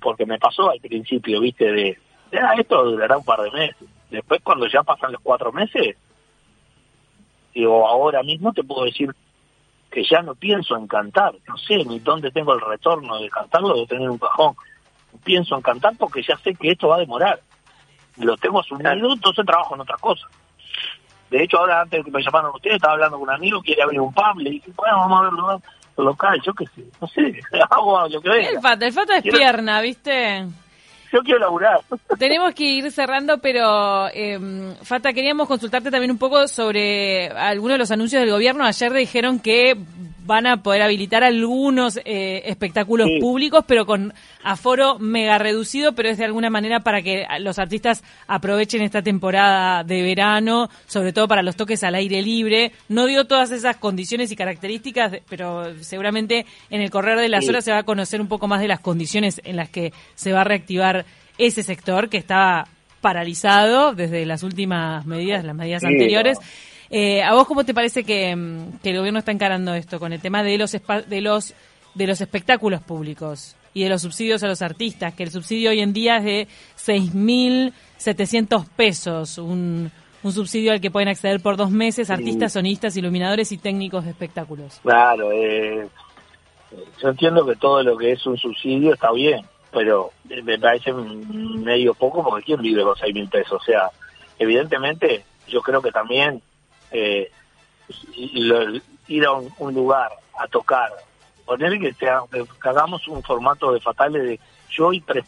[0.00, 1.98] porque me pasó al principio, viste, de,
[2.40, 3.88] ah, esto durará un par de meses.
[4.10, 5.96] Después, cuando ya pasan los cuatro meses,
[7.54, 9.14] digo, ahora mismo te puedo decir
[9.94, 13.76] que ya no pienso en cantar, no sé ni dónde tengo el retorno de cantarlo,
[13.76, 14.56] de tener un cajón.
[15.22, 17.40] Pienso en cantar porque ya sé que esto va a demorar.
[18.16, 20.26] Lo tengo asumido, entonces trabajo en otra cosa.
[21.30, 23.82] De hecho, ahora antes de que me llamaron ustedes, estaba hablando con un amigo, quiere
[23.82, 25.32] abrir un pub, le dije, bueno, vamos a ver
[25.96, 28.50] lo local, yo qué sé, no sé, hago lo que vea.
[28.50, 30.44] El Fata, el Fata es pierna, ¿viste?
[31.22, 31.80] Quiero laburar.
[32.18, 34.38] Tenemos que ir cerrando, pero eh,
[34.82, 38.64] Fata, queríamos consultarte también un poco sobre algunos de los anuncios del gobierno.
[38.64, 39.76] Ayer dijeron que
[40.24, 46.18] van a poder habilitar algunos eh, espectáculos públicos, pero con aforo mega reducido, pero es
[46.18, 51.42] de alguna manera para que los artistas aprovechen esta temporada de verano, sobre todo para
[51.42, 52.72] los toques al aire libre.
[52.88, 57.64] No dio todas esas condiciones y características, pero seguramente en el correr de las horas
[57.64, 60.40] se va a conocer un poco más de las condiciones en las que se va
[60.40, 61.04] a reactivar
[61.36, 62.68] ese sector que estaba
[63.00, 66.38] paralizado desde las últimas medidas, las medidas anteriores.
[66.90, 70.20] Eh, ¿A vos cómo te parece mm, que, el gobierno está encarando esto con el
[70.20, 71.54] tema de los de los
[71.94, 75.14] de los espectáculos públicos y de los subsidios a los artistas?
[75.14, 79.90] Que el subsidio hoy en día es de 6.700 pesos, un,
[80.22, 84.10] un subsidio al que pueden acceder por dos meses artistas, sonistas, iluminadores y técnicos de
[84.10, 84.80] espectáculos.
[84.82, 85.86] Claro, eh,
[87.00, 91.94] yo entiendo que todo lo que es un subsidio está bien, pero me parece medio
[91.94, 93.60] poco porque ¿quién vive con seis mil pesos?
[93.60, 93.90] O sea,
[94.38, 96.42] evidentemente yo creo que también
[96.94, 97.30] eh,
[99.08, 100.90] ir a un, lugar a tocar,
[101.44, 105.24] poner que, que hagamos un formato de fatales de yo y tres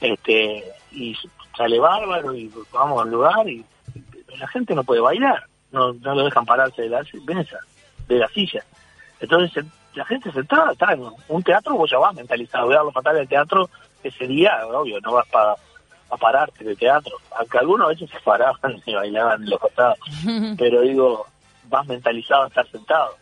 [0.00, 1.16] este y
[1.56, 3.64] sale bárbaro y vamos al lugar y,
[4.38, 7.58] la gente no puede bailar, no, no lo dejan pararse de la mesa,
[8.06, 8.62] de la silla.
[9.18, 12.94] Entonces la gente sentada está en un teatro, vos ya vas mentalizado, voy a los
[12.94, 13.68] fatales del teatro
[14.04, 15.56] ese día, obvio, no vas para
[16.10, 19.98] a pararte del teatro, aunque algunos a veces se paraban y bailaban en los costados,
[20.58, 21.26] pero digo,
[21.64, 23.14] vas mentalizado a estar sentado.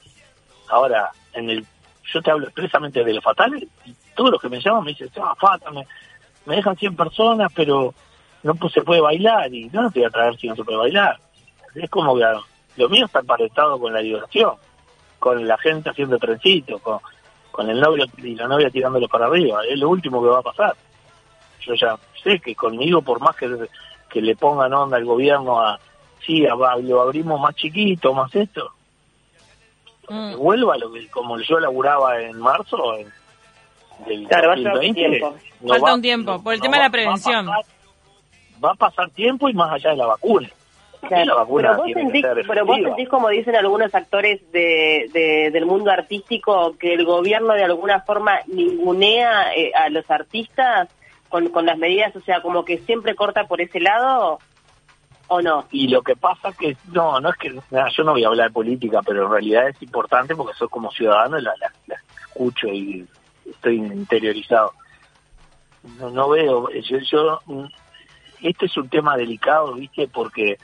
[0.69, 1.67] Ahora, en el
[2.13, 5.11] yo te hablo expresamente de los fatales y todos los que me llaman me dicen,
[5.21, 5.85] ah, fata, me,
[6.47, 7.93] dejan 100 personas, pero
[8.45, 10.79] no pues, se puede bailar y no, te voy a traer si no se puede
[10.79, 11.19] bailar.
[11.75, 12.25] Es como que
[12.77, 14.55] lo mío está emparentado con la diversión
[15.19, 17.01] con la gente haciendo trencito, con,
[17.51, 19.61] con el novio y la novia tirándolo para arriba.
[19.69, 20.77] Es lo último que va a pasar.
[21.67, 23.49] Yo ya sé que conmigo, por más que,
[24.09, 25.79] que le pongan onda al gobierno a,
[26.25, 26.47] sí,
[26.83, 28.71] lo abrimos más chiquito, más esto,
[30.09, 30.37] mm.
[30.37, 33.13] vuelva lo que, como yo laburaba en marzo, en,
[34.07, 35.21] del claro, 2020,
[35.67, 37.49] falta un tiempo, por el tema de la prevención.
[37.49, 40.49] va a pasar tiempo y más allá de la vacuna
[41.09, 46.95] pero vos, sentís, pero vos sentís, como dicen algunos actores de, del mundo artístico, que
[46.95, 50.89] el gobierno de alguna forma ningunea eh, a los artistas
[51.37, 54.39] con, con las medidas, o sea, como que siempre corta por ese lado,
[55.29, 55.67] ¿o no?
[55.71, 58.55] Y lo que pasa que, no, no es que, yo no voy a hablar de
[58.55, 61.53] política, pero en realidad es importante porque soy como ciudadano y la,
[62.29, 63.07] escucho y
[63.45, 64.73] estoy interiorizado.
[66.01, 67.41] No, no veo, yo, yo,
[68.41, 70.09] este es un tema delicado, ¿viste?
[70.09, 70.57] Porque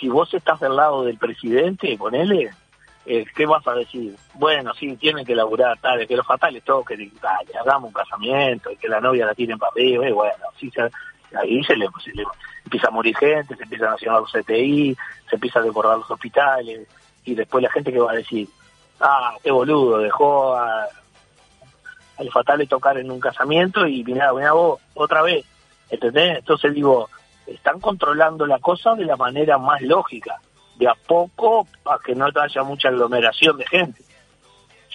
[0.00, 2.50] si vos estás del lado del presidente, ponele,
[3.06, 4.16] eh, ¿qué vas a decir?
[4.34, 8.76] Bueno, sí, tienen que laburar, tal, que los fatales toquen, que hagamos un casamiento, y
[8.76, 10.72] que la novia la tienen para arriba, y bueno, sí,
[11.40, 11.88] ahí se le,
[12.64, 14.96] empieza a morir gente, se empiezan a llenar los CTI,
[15.28, 16.88] se empieza a decorar los hospitales,
[17.24, 18.48] y después la gente que va a decir,
[19.00, 20.86] ah, qué boludo, dejó a,
[22.18, 25.44] los fatales tocar en un casamiento y mira, mira vos, otra vez,
[25.90, 26.38] ¿entendés?
[26.38, 27.08] Entonces digo,
[27.46, 30.40] están controlando la cosa de la manera más lógica,
[30.78, 34.02] de a poco para que no haya mucha aglomeración de gente.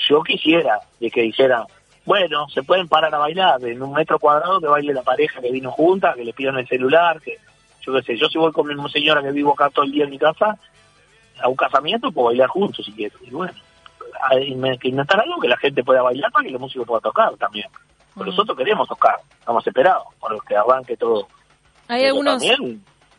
[0.07, 1.65] Yo quisiera de que dijeran,
[2.05, 5.51] bueno, se pueden parar a bailar en un metro cuadrado que baile la pareja que
[5.51, 7.37] vino junta, que le pidan el celular, que
[7.81, 10.05] yo qué sé, yo si voy con mi señora que vivo acá todo el día
[10.05, 10.57] en mi casa,
[11.41, 13.17] a un casamiento puedo bailar juntos si quiero.
[13.21, 13.53] Y bueno,
[14.29, 17.35] hay que inventar algo que la gente pueda bailar para que los músicos puedan tocar
[17.37, 17.67] también.
[18.13, 18.29] Pero mm.
[18.29, 21.27] nosotros queremos tocar, estamos esperados por que arranque todo
[21.91, 22.41] hay algunos...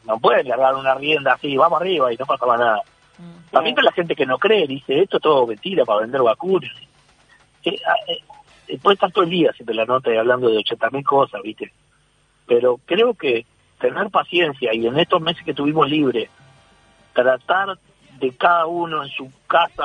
[0.06, 2.82] no pueden largar una rienda así, vamos arriba y no pasa nada.
[3.18, 6.72] Mm, también la gente que no cree, dice, esto es todo mentira para vender vacunas.
[7.64, 11.04] Eh, ah, eh, puede estar todo el día siempre la nota y hablando de 80.000
[11.04, 11.72] cosas, ¿viste?
[12.46, 13.46] Pero creo que
[13.78, 16.30] tener paciencia y en estos meses que tuvimos libre,
[17.12, 17.78] tratar
[18.18, 19.84] de cada uno en su casa,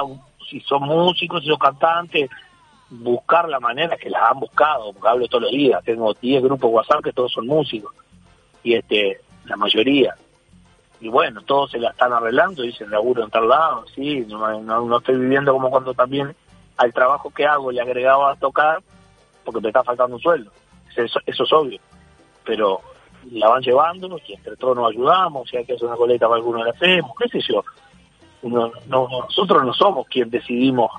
[0.50, 2.30] si son músicos, si son cantantes,
[2.90, 6.72] buscar la manera que las han buscado, porque hablo todos los días, tengo 10 grupos
[6.72, 7.94] WhatsApp que todos son músicos
[8.64, 10.16] y este la mayoría.
[11.00, 14.98] Y bueno todos se la están arreglando dicen laburo en tal lado sí no, no,
[14.98, 16.36] estoy viviendo como cuando también
[16.76, 18.80] al trabajo que hago le agregaba a tocar
[19.44, 20.52] porque me está faltando un sueldo.
[20.96, 21.80] Eso, eso es obvio.
[22.44, 22.82] Pero
[23.32, 26.38] la van llevando y entre todos nos ayudamos si hay que hacer una coleta para
[26.38, 27.64] alguno la hacemos qué sé yo.
[28.44, 30.92] No, nosotros no somos quien decidimos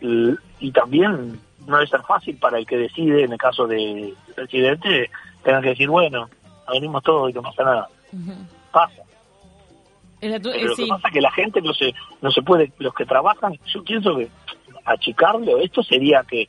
[0.00, 5.10] y, también no debe ser fácil para el que decide en el caso del presidente
[5.42, 6.28] tengan que decir bueno
[6.72, 7.88] venimos todos y no pasa nada.
[8.72, 9.02] Pasa.
[10.20, 13.04] Pero lo que pasa es que la gente no se, no se puede, los que
[13.04, 14.28] trabajan, yo pienso que
[14.84, 16.48] achicarlo, esto sería que,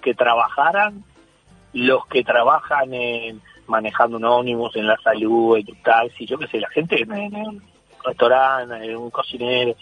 [0.00, 1.04] que trabajaran
[1.72, 6.46] los que trabajan en manejando un ónibus en la salud, en un taxi, yo qué
[6.46, 7.62] sé, la gente en, un
[8.04, 9.74] restaurante, en un cocinero,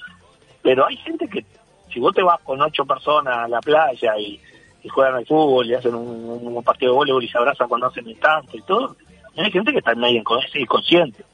[0.63, 1.45] pero hay gente que
[1.93, 4.41] si vos te vas con ocho personas a la playa y,
[4.89, 8.17] juegan al fútbol y hacen un, partido de voleibol y se abrazan cuando hacen el
[8.21, 8.95] tanto y todo,
[9.37, 10.23] hay gente que está medio
[10.55, 11.25] inconsciente.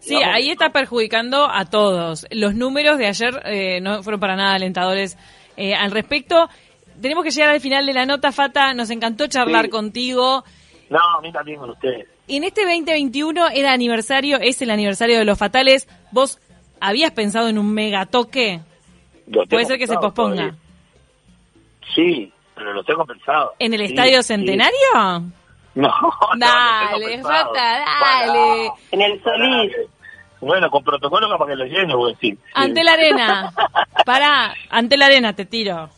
[0.00, 2.26] Sí, ahí está perjudicando a todos.
[2.30, 5.16] Los números de ayer eh, no fueron para nada alentadores
[5.56, 6.48] eh, al respecto.
[7.00, 8.74] Tenemos que llegar al final de la nota, Fata.
[8.74, 10.44] Nos encantó charlar contigo.
[10.90, 12.06] No, a mí también con ustedes.
[12.28, 15.88] En este 2021 era aniversario, es el aniversario de los fatales.
[16.12, 16.38] ¿Vos
[16.80, 18.60] habías pensado en un megatoque?
[19.48, 20.54] Puede ser que se posponga.
[21.94, 23.52] Sí, pero lo tengo pensado.
[23.58, 25.32] ¿En el Estadio Centenario?
[25.80, 25.90] No,
[26.38, 28.72] dale, no dale.
[28.92, 29.72] En el Solís.
[30.40, 32.38] Bueno, con protocolo para que lo llene, voy a decir.
[32.54, 33.52] Ante la arena.
[34.06, 35.88] Pará, ante la arena te tiro.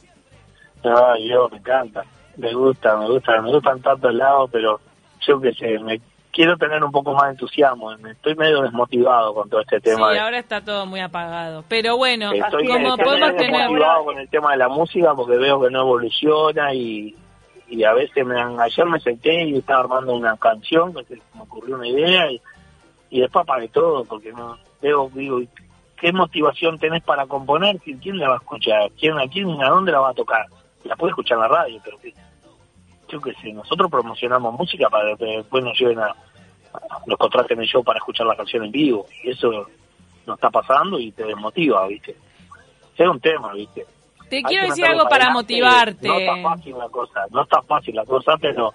[0.82, 2.04] Ay, yo me encanta.
[2.36, 4.80] Me gusta, me gusta, me gustan tantos lados, pero
[5.26, 7.96] yo qué sé, me quiero tener un poco más de entusiasmo.
[7.98, 10.12] Me estoy medio desmotivado con todo este tema.
[10.12, 11.64] Sí, ahora está todo muy apagado.
[11.68, 13.60] Pero bueno, estoy, como estoy podemos medio tener...
[13.62, 17.16] desmotivado con el tema de la música porque veo que no evoluciona y,
[17.68, 21.76] y a veces me han, ayer me senté y estaba armando una canción me ocurrió
[21.76, 22.40] una idea y,
[23.10, 25.40] y después apagué todo porque no veo, digo,
[25.96, 27.78] ¿qué motivación tenés para componer?
[27.80, 28.90] ¿Quién, la va a escuchar?
[28.98, 30.46] ¿Quién, ¿A quién, a dónde la va a tocar?
[30.84, 32.12] La puede escuchar en la radio, pero que,
[33.08, 37.58] yo qué sé, nosotros promocionamos música para que después nos lleven a, a- nos contraten
[37.60, 39.66] el show para escuchar la canción en vivo y eso
[40.26, 42.16] no está pasando y te desmotiva, ¿viste?
[42.96, 43.86] Es un tema, ¿viste?
[44.28, 46.08] Te quiero decir algo para motivarte.
[46.08, 48.72] No está fácil la cosa, no está fácil la cosa, pero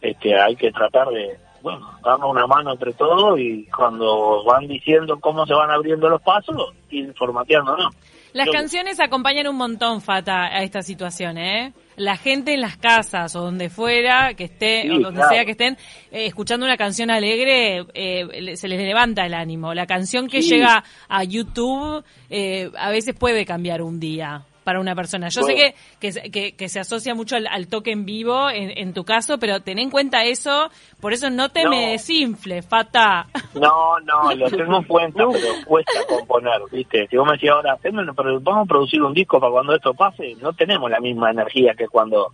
[0.00, 5.18] este, hay que tratar de, bueno, darnos una mano entre todos y cuando van diciendo
[5.20, 6.56] cómo se van abriendo los pasos,
[6.90, 7.90] ir formateando, ¿no?
[8.32, 11.74] Las Yo- canciones acompañan un montón, Fata, a esta situación, ¿eh?
[11.96, 15.28] La gente en las casas o donde fuera, que esté, Sí, o donde claro.
[15.28, 15.74] sea que estén,
[16.10, 19.74] eh, escuchando una canción alegre, eh, se les levanta el ánimo.
[19.74, 20.48] La canción que Sí.
[20.54, 25.28] llega a YouTube eh, a veces puede cambiar un día para una persona.
[25.28, 28.48] Yo sé que, que, se- que, que se asocia mucho al, al toque en vivo
[28.50, 30.70] en, en tu caso, pero ten en cuenta eso,
[31.00, 31.70] por eso no te No.
[31.70, 33.26] me desinfles, Fata.
[33.54, 37.06] No, no, lo tengo en cuenta, pero cuesta componer, ¿viste?
[37.08, 39.74] Si vos me decís ahora, "Haceme una produ- vamos a producir un disco para cuando
[39.74, 42.32] esto pase, no tenemos la misma energía que cuando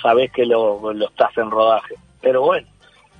[0.00, 1.94] sabés que lo, lo estás en rodaje.
[2.20, 2.66] Pero bueno,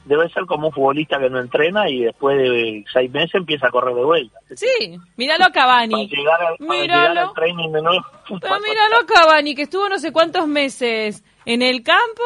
[0.05, 3.71] debe ser como un futbolista que no entrena y después de seis meses empieza a
[3.71, 4.39] correr de vuelta.
[4.55, 6.09] Sí, míralo a Para Cavani.
[6.09, 7.09] llegar, al, para Míralo.
[7.09, 8.05] llegar al training de nuevo.
[8.41, 12.23] Pero míralo a Cavani, que estuvo no sé cuántos meses en el campo,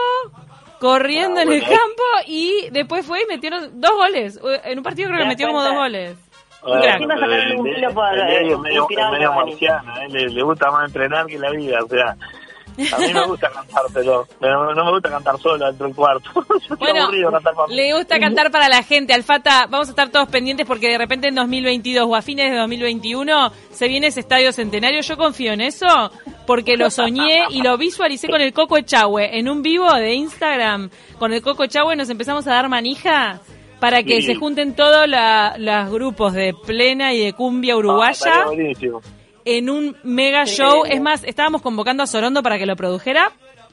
[0.81, 4.41] corriendo Ah, en el campo, y después fue y metieron dos goles.
[4.65, 6.17] En un partido creo que ¿Te das metió como dos goles.
[6.63, 6.83] Bueno,
[7.59, 10.09] un kilo el medio, medio, marciano, ¿eh?
[10.09, 12.17] le, le gusta más entrenar que la vida, o sea,
[12.93, 14.27] a mí me gusta cantar, pero,
[14.75, 16.31] no me gusta cantar solo dentro del cuarto.
[16.69, 17.75] Yo Bueno, aburrido de cantar para mí.
[17.75, 19.15] le gusta cantar para la gente.
[19.15, 22.57] Alfata, vamos a estar todos pendientes porque de repente en 2022 o a fines de
[22.59, 25.01] 2021 se viene ese estadio centenario.
[25.01, 25.87] Yo confío en eso
[26.47, 30.91] porque lo soñé y lo visualicé con el Coco Echagüe en un vivo de Instagram.
[31.19, 33.41] Con el Coco Echagüe nos empezamos a dar manija
[33.81, 34.29] para que Sí.
[34.29, 35.07] se junten todos
[35.59, 38.45] los grupos de plena y de cumbia Ah, uruguaya.
[39.47, 40.85] En un mega show.
[40.85, 43.33] Es más, estábamos convocando a Sorondo para que lo produjera.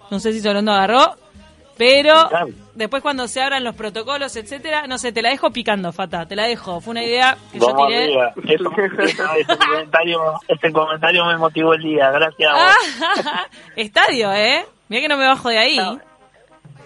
[0.09, 1.15] No sé si Sorondo agarró.
[1.75, 2.29] Pero
[2.75, 6.35] después cuando se abran los protocolos, etcétera, no sé, te la dejo picando, Fata, te
[6.35, 6.79] la dejo.
[6.81, 8.03] Fue una idea que yo tiré.
[8.03, 8.33] arriba.
[8.47, 13.35] Eso- eso- este, comentario, este comentario me motivó el día, gracias a vos.
[13.75, 14.65] Estadio, ¿eh?
[14.87, 15.77] Mira que no me bajo de ahí.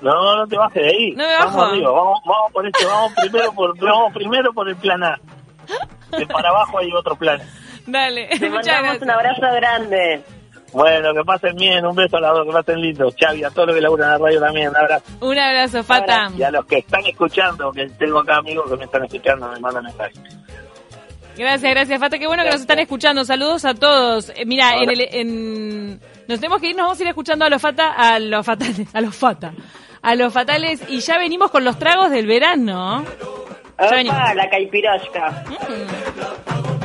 [0.01, 1.11] No, no te bajes de ahí.
[1.11, 1.57] No me bajo.
[1.57, 5.19] Vamos arriba, vamos, vamos por este, vamos primero por, vamos primero por el plan A.
[6.17, 7.41] De para abajo hay otro plan.
[7.87, 9.09] Dale, Te muchas mandamos un gracias.
[9.43, 10.21] abrazo grande.
[10.73, 13.15] Bueno, que pasen bien, un beso a las dos, que pasen lindos.
[13.15, 15.05] Chavi, a todos los que laburan en la radio también, un abrazo.
[15.21, 16.29] Un abrazo, Fata.
[16.37, 19.59] Y a los que están escuchando, que tengo acá amigos que me están escuchando, me
[19.59, 20.19] mandan mensajes.
[21.37, 22.19] Gracias, gracias, Fata.
[22.19, 23.23] Qué bueno que nos están escuchando.
[23.23, 24.29] Saludos a todos.
[24.35, 25.99] Eh, mira, en el, en...
[26.27, 28.87] nos tenemos que ir, nos vamos a ir escuchando a los Fata, a los fatales,
[28.93, 29.53] a los Fata,
[30.01, 33.05] a los fatales y ya venimos con los tragos del verano.
[33.79, 34.17] Ya venimos.
[34.19, 35.43] Opa, la caipirosca.
[35.59, 36.76] Y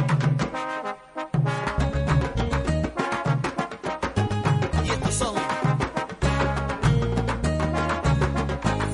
[5.12, 5.34] son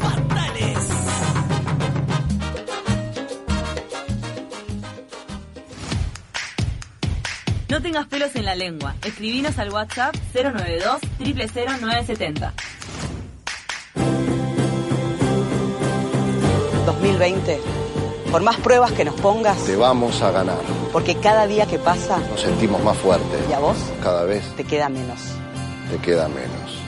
[0.00, 0.88] fatales.
[7.68, 8.94] No tengas pelos en la lengua.
[9.04, 12.52] Escribinos al WhatsApp 092 000970.
[16.86, 17.60] 2020,
[18.32, 20.56] por más pruebas que nos pongas, Te vamos a ganar.
[20.92, 23.40] porque cada día que pasa Nos sentimos más fuertes.
[23.48, 25.18] y a vos Cada vez te queda menos.
[25.90, 26.78] Te queda menos.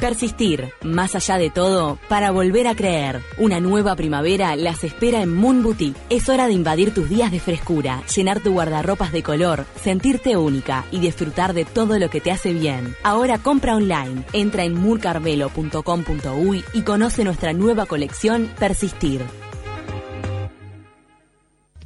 [0.01, 3.21] Persistir, más allá de todo, para volver a creer.
[3.37, 6.01] Una nueva primavera las espera en Moon Boutique.
[6.09, 10.87] Es hora de invadir tus días de frescura, llenar tu guardarropas de color, sentirte única
[10.91, 12.97] y disfrutar de todo lo que te hace bien.
[13.03, 14.25] Ahora compra online.
[14.33, 19.21] Entra en murcarvelo.com.uy y conoce nuestra nueva colección Persistir.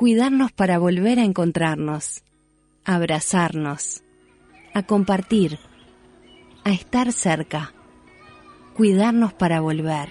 [0.01, 2.23] cuidarnos para volver a encontrarnos,
[2.87, 4.03] a abrazarnos,
[4.73, 5.59] a compartir,
[6.65, 7.75] a estar cerca,
[8.73, 10.09] cuidarnos para volver.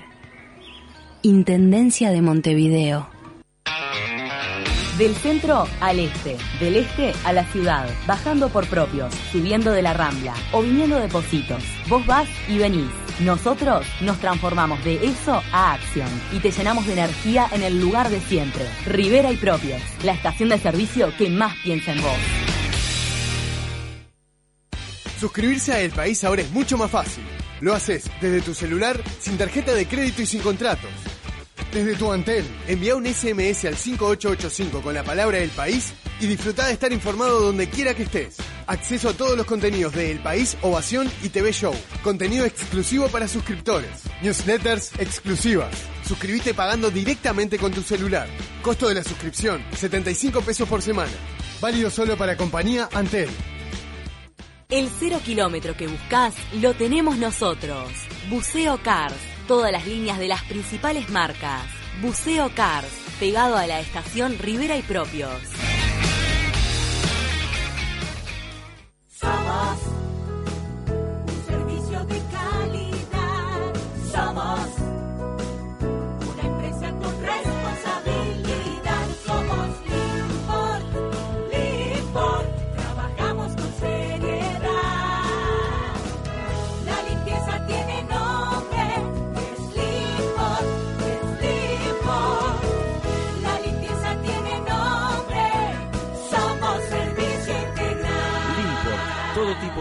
[1.23, 3.18] Intendencia de Montevideo.
[4.99, 9.93] Del centro al este, del este a la ciudad, bajando por propios, subiendo de la
[9.93, 11.63] rambla o viniendo de Positos.
[11.87, 12.89] Vos vas y venís.
[13.21, 18.09] Nosotros nos transformamos de eso a acción y te llenamos de energía en el lugar
[18.09, 18.65] de siempre.
[18.85, 22.17] Rivera y Propios, la estación de servicio que más piensa en vos.
[25.17, 27.23] Suscribirse a El País ahora es mucho más fácil.
[27.61, 30.91] Lo haces desde tu celular, sin tarjeta de crédito y sin contratos.
[31.71, 36.65] Desde tu Antel, envía un SMS al 5885 con la palabra El País y disfruta
[36.65, 38.37] de estar informado donde quiera que estés.
[38.65, 41.73] Acceso a todos los contenidos de El País, Ovación y TV Show.
[42.03, 43.91] Contenido exclusivo para suscriptores.
[44.23, 45.71] Newsletters exclusivas.
[46.07, 48.27] Suscríbete pagando directamente con tu celular.
[48.63, 51.13] Costo de la suscripción, 75 pesos por semana.
[51.61, 53.29] Válido solo para compañía Antel.
[54.69, 57.91] El cero kilómetro que buscas lo tenemos nosotros.
[58.29, 61.63] Buceo Cars todas las líneas de las principales marcas.
[62.03, 65.41] Buceo Cars, pegado a la estación Rivera y Propios.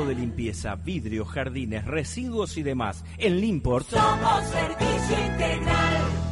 [0.06, 3.04] De limpieza, vidrio, jardines, residuos y demás.
[3.18, 6.27] En Limport Somos servicio integral.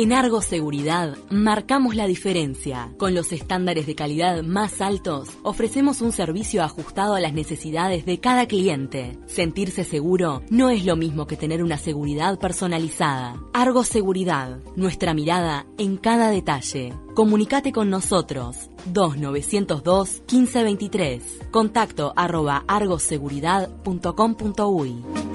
[0.00, 2.92] En Argo Seguridad marcamos la diferencia.
[2.98, 8.20] Con los estándares de calidad más altos, ofrecemos un servicio ajustado a las necesidades de
[8.20, 9.18] cada cliente.
[9.26, 13.42] Sentirse seguro no es lo mismo que tener una seguridad personalizada.
[13.52, 16.94] Argo Seguridad, nuestra mirada en cada detalle.
[17.16, 21.40] Comunicate con nosotros 2902 1523.
[21.50, 25.27] Contacto arroba argoseguridad.com.uy.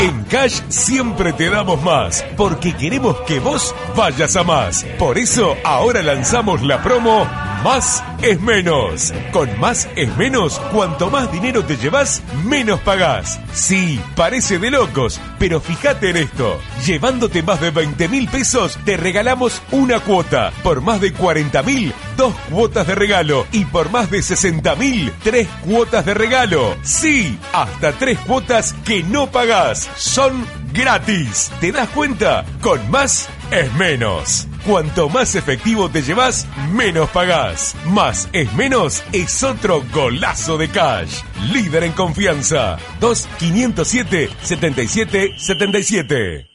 [0.00, 4.82] En Cash siempre te damos más, porque queremos que vos vayas a más.
[4.98, 7.26] Por eso ahora lanzamos la promo
[7.64, 9.12] Más es menos.
[9.32, 13.38] Con más es menos, cuanto más dinero te llevas, menos pagás.
[13.52, 16.58] Sí, parece de locos, pero fíjate en esto.
[16.86, 20.52] Llevándote más de 20 mil pesos, te regalamos una cuota.
[20.62, 23.46] Por más de 40 mil, dos cuotas de regalo.
[23.52, 26.76] Y por más de 60 mil, tres cuotas de regalo.
[26.82, 29.90] Sí, hasta tres cuotas que no pagás.
[29.96, 31.50] Son gratis.
[31.60, 32.46] ¿Te das cuenta?
[32.62, 34.49] Con más es menos.
[34.66, 37.74] Cuanto más efectivo te llevas, menos pagás.
[37.86, 41.22] Más es menos es otro golazo de cash.
[41.52, 42.76] Líder en confianza.
[43.00, 46.49] 2 507 77 77.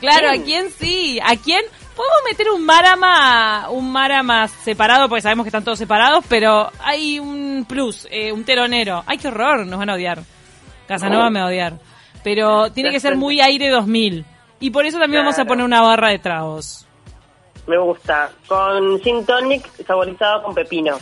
[0.00, 0.30] Claro.
[0.30, 1.18] ¿a quién sí?
[1.24, 1.62] ¿A quién?
[1.94, 7.20] Podemos meter un Marama, un Marama separado, porque sabemos que están todos separados, pero hay
[7.20, 9.04] un plus, eh, un teronero.
[9.06, 10.18] Ay, qué horror, nos van a odiar.
[10.88, 11.78] Casanova me va a odiar.
[12.24, 14.24] Pero tiene que ser muy aire 2000.
[14.58, 16.86] Y por eso también vamos a poner una barra de tragos.
[17.66, 18.30] Me gusta.
[18.48, 20.96] Con gin tonic saborizado con pepino.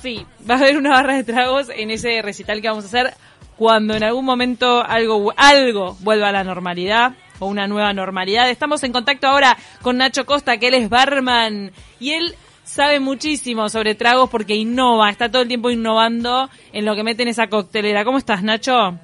[0.00, 3.14] Sí, va a haber una barra de tragos en ese recital que vamos a hacer
[3.56, 8.48] cuando en algún momento algo, algo vuelva a la normalidad o una nueva normalidad.
[8.50, 12.34] Estamos en contacto ahora con Nacho Costa, que él es barman y él
[12.64, 17.22] sabe muchísimo sobre tragos porque innova, está todo el tiempo innovando en lo que mete
[17.22, 18.04] en esa coctelera.
[18.04, 18.96] ¿Cómo estás, Nacho?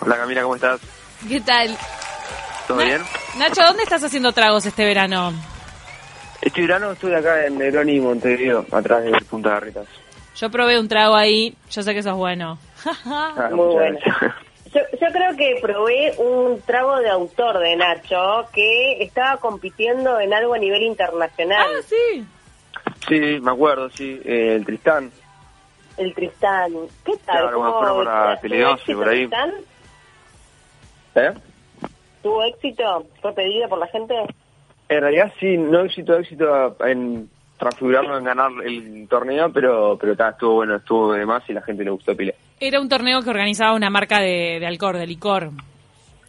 [0.00, 0.80] Hola Camila, ¿cómo estás?
[1.28, 1.76] ¿Qué tal?
[2.66, 3.02] ¿Todo Na- bien?
[3.38, 5.32] Nacho, ¿dónde estás haciendo tragos este verano?
[6.40, 9.86] Este verano estoy acá en Nerón y Montevideo, atrás de Punta Garritas.
[10.36, 12.58] Yo probé un trago ahí, yo sé que sos bueno.
[13.06, 13.98] Ah, Muy bueno.
[14.74, 20.32] Yo, yo creo que probé un trago de autor de Nacho que estaba compitiendo en
[20.32, 21.66] algo a nivel internacional.
[21.78, 22.24] Ah, sí.
[23.06, 25.10] Sí, me acuerdo, sí, eh, el Tristán.
[25.98, 26.72] El Tristán.
[27.04, 27.36] ¿Qué tal?
[27.40, 29.18] Claro, ¿Cómo- bueno, fueron para tuvo Tele12 éxito por ahí.
[29.28, 29.52] Tristán?
[31.16, 31.32] ¿Eh?
[32.22, 33.06] ¿Tuvo éxito?
[33.20, 34.14] ¿Fue pedido por la gente?
[34.88, 37.28] En realidad sí, no éxito, éxito en
[37.62, 41.62] transfigurarlo en ganar el torneo, pero pero ta, estuvo bueno, estuvo de más y la
[41.62, 42.34] gente le gustó pile.
[42.60, 45.50] Era un torneo que organizaba una marca de, de alcohol, de licor.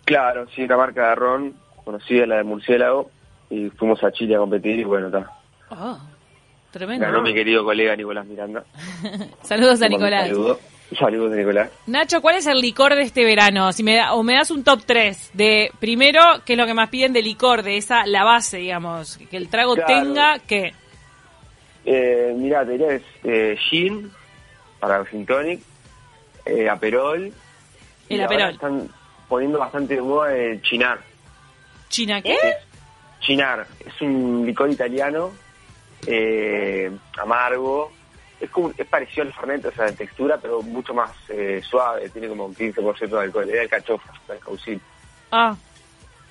[0.06, 1.54] Claro, sí, la marca de ron,
[1.84, 3.10] conocida la de Murciélago,
[3.50, 5.30] y fuimos a Chile a competir y bueno, está.
[5.70, 5.98] Oh,
[6.72, 7.06] tremendo.
[7.06, 8.64] Ganó mi querido colega Nicolás Miranda.
[9.44, 10.28] Saludos a Nicolás.
[10.28, 10.60] Saludo.
[11.00, 11.70] Saludos de Nicolás.
[11.88, 13.72] Nacho, ¿cuál es el licor de este verano?
[13.74, 16.74] Si me da- o me das un top 3 de primero, ¿qué es lo que
[16.76, 19.88] más piden de licor, de esa la base, digamos, que el trago Claro.
[19.88, 20.74] tenga que
[21.86, 24.12] Eh, mirá, te diría es eh, gin
[24.80, 25.62] para gin tonic,
[26.46, 27.32] eh, aperol.
[28.10, 28.52] El y Aperol.
[28.52, 28.90] Están
[29.28, 31.00] poniendo bastante de moda el chinar.
[31.90, 32.38] China qué?
[33.22, 35.32] Chinar es un licor italiano
[36.06, 37.92] eh, amargo.
[38.40, 42.10] Es como es parecido al Fernet, o sea, de textura, pero mucho más eh, suave.
[42.10, 43.50] Tiene como un 15% de alcohol.
[43.50, 44.82] Era el cachofa, el caucil.
[45.32, 45.56] Ah,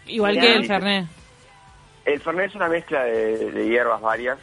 [0.07, 0.47] igual Mirá.
[0.47, 1.07] que el Fernet.
[2.05, 4.39] El Fernet es una mezcla de, de hierbas varias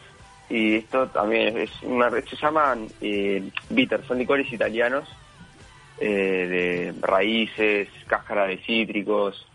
[0.49, 5.07] y esto también es una se llaman eh, bitter, son licores italianos
[5.99, 9.45] eh, de raíces, cáscara de cítricos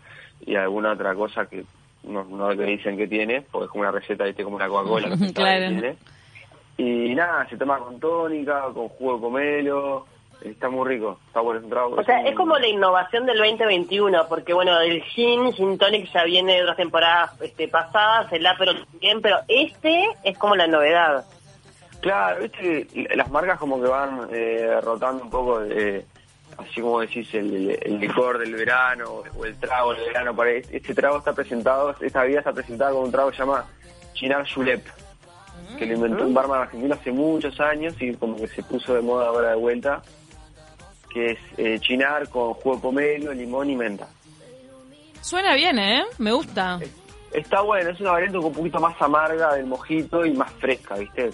[0.45, 1.65] y alguna otra cosa que
[2.03, 4.43] no, no te dicen que tiene, porque es como una receta, ¿viste?
[4.43, 5.67] como una Coca-Cola, sabe Claro.
[5.67, 5.97] tiene.
[6.77, 10.07] Y nada, se toma con tónica, con jugo de pomelo,
[10.51, 11.95] está muy rico, está un trago.
[11.95, 16.23] O sea, es como la innovación del 2021, porque bueno, el gin, gin tonic ya
[16.23, 21.25] viene de otras temporadas este, pasadas, el pero también, pero este es como la novedad.
[22.01, 26.05] Claro, viste que las marcas como que van eh, rotando un poco, de,
[26.57, 30.35] así como decís, el, el licor del verano o el trago del verano.
[30.35, 33.41] Para este, este trago está presentado, esta bebida está presentada con un trago que se
[33.43, 33.65] llama
[34.13, 34.85] Chinar Julep,
[35.77, 39.01] que lo inventó un barman argentino hace muchos años y como que se puso de
[39.01, 40.01] moda ahora de vuelta,
[41.15, 44.05] que es eh, chinar con jugo de pomelo, limón y menta.
[45.21, 46.03] Suena bien, ¿eh?
[46.17, 46.77] Me gusta.
[47.31, 51.31] Está bueno, es una variante un poquito más amarga del mojito y más fresca, ¿viste?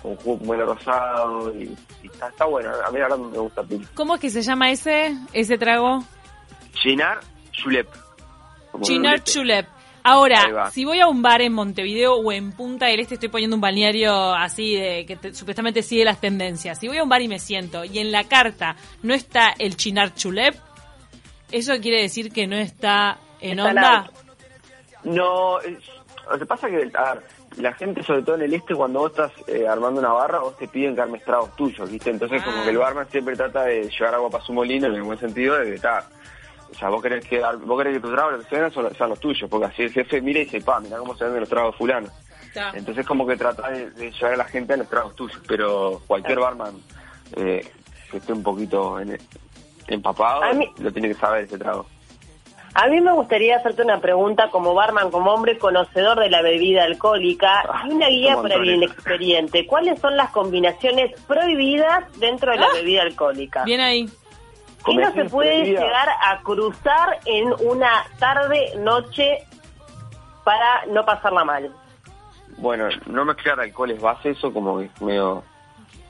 [0.00, 2.70] Con jugo de pomelo rosado y, y está, está bueno.
[2.86, 3.88] A mí ahora me gusta pila.
[3.94, 6.04] ¿Cómo es que se llama ese ese trago?
[6.74, 7.18] Chinar.
[8.70, 9.24] Como Chinar.
[9.24, 9.66] Chulep.
[10.02, 13.56] Ahora, si voy a un bar en Montevideo o en Punta del Este, estoy poniendo
[13.56, 16.78] un balneario así de que te- supuestamente sigue las tendencias.
[16.78, 19.76] Si voy a un bar y me siento y en la carta no está el
[19.76, 20.54] chinar chulep,
[21.52, 24.10] eso quiere decir que no está en Está onda.
[25.04, 25.78] No, es-
[26.30, 27.22] lo que pasa que, a ver,
[27.56, 30.56] la gente, sobre todo en el este, cuando vos estás eh, armando una barra, vos
[30.56, 32.10] te piden que armes tragos tuyos, ¿viste?
[32.10, 35.02] Entonces, como que el barman siempre trata de llevar agua para su molino, en el
[35.02, 36.06] buen sentido de que está.
[36.70, 38.94] O sea, vos querés que, vos querés que tus tragos lo que se vendan son,
[38.94, 41.40] sean los tuyos, porque así el jefe mira y dice, pa, mira cómo se venden
[41.40, 42.08] los tragos fulano.
[42.74, 46.00] Entonces, como que trata de, de llevar a la gente a los tragos tuyos, pero
[46.06, 46.74] cualquier barman
[47.36, 47.64] eh,
[48.10, 49.18] que esté un poquito en-
[49.88, 51.86] empapado, mí- lo tiene que saber ese trago.
[52.74, 56.84] A mí me gustaría hacerte una pregunta como barman, como hombre conocedor de la bebida
[56.84, 58.76] alcohólica y una guía para el montones.
[58.76, 59.66] inexperiente.
[59.66, 63.64] ¿Cuáles son las combinaciones prohibidas dentro de la Ah, bebida alcohólica?
[63.64, 64.08] Bien ahí.
[64.84, 69.38] ¿Qué no se puede llegar a cruzar en una tarde, noche,
[70.44, 71.74] para no pasarla mal?
[72.56, 75.42] Bueno, no mezclar alcoholes base, eso como que es medio...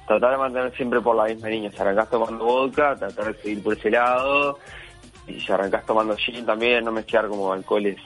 [0.06, 1.70] Tratar de mantener siempre por la misma línea.
[1.70, 4.58] Si arrancás tomando vodka, tratar de seguir por ese lado.
[5.28, 7.96] Y si arrancás tomando gin también, no mezclar como alcoholes.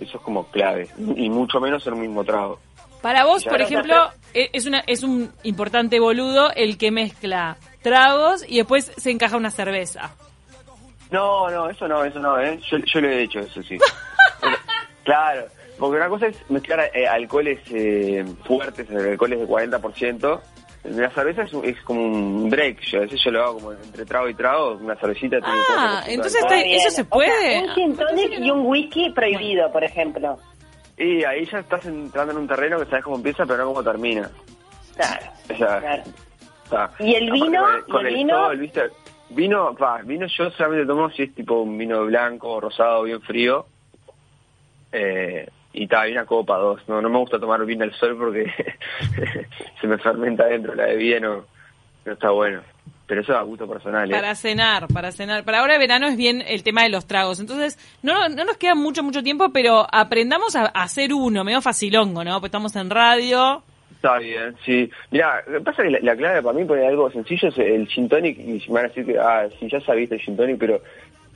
[0.00, 0.88] Eso es como clave.
[1.16, 2.58] Y mucho menos en un mismo trago.
[3.02, 8.44] Para vos, por ejemplo, e- es, una, es un importante boludo el que mezcla tragos
[8.48, 10.10] y después se encaja una cerveza.
[11.12, 12.58] No, no, eso no, eso no, ¿eh?
[12.68, 13.78] Yo, yo lo he hecho, eso sí.
[15.04, 15.46] claro,
[15.78, 20.40] porque una cosa es mezclar eh, alcoholes eh, fuertes, alcoholes de 40%.
[20.84, 23.72] La cerveza es, un- es como un break, yo a veces yo lo hago como
[23.72, 27.62] entre trago y trago, una cervecita tiene Ah, 4% de entonces está- eso se puede.
[27.62, 30.38] un gin tonic y un whisky prohibido, por ejemplo.
[30.98, 33.82] Y ahí ya estás entrando en un terreno que sabes cómo empieza pero no cómo
[33.82, 34.30] termina.
[34.94, 35.26] Claro.
[35.52, 36.04] O sea,
[36.98, 37.62] ¿Y el vino?
[37.62, 38.46] Con el, con ¿Y el el vino?
[38.46, 38.82] sol, ¿viste?
[39.30, 43.20] Vino, pa, vino yo solamente tomo si es tipo un vino blanco o rosado bien
[43.22, 43.66] frío.
[44.92, 46.80] Eh, y está, hay una copa, dos.
[46.86, 48.46] No, no me gusta tomar vino al sol porque
[49.80, 51.44] se me fermenta dentro la bebida, no,
[52.04, 52.60] no está bueno.
[53.06, 54.14] Pero eso es a gusto personal, ¿eh?
[54.14, 55.44] Para cenar, para cenar.
[55.44, 57.38] Para ahora de verano es bien el tema de los tragos.
[57.38, 61.60] Entonces, no, no nos queda mucho, mucho tiempo, pero aprendamos a, a hacer uno, medio
[61.60, 62.40] facilongo, ¿no?
[62.40, 63.62] Pues estamos en radio.
[64.04, 64.90] Está bien, sí.
[65.10, 68.38] Mira, pasa que la, la clave para mí, poner algo sencillo, es el gin tonic,
[68.38, 70.78] y me van a decir que, ah, sí, ya sabiste el gin tonic, pero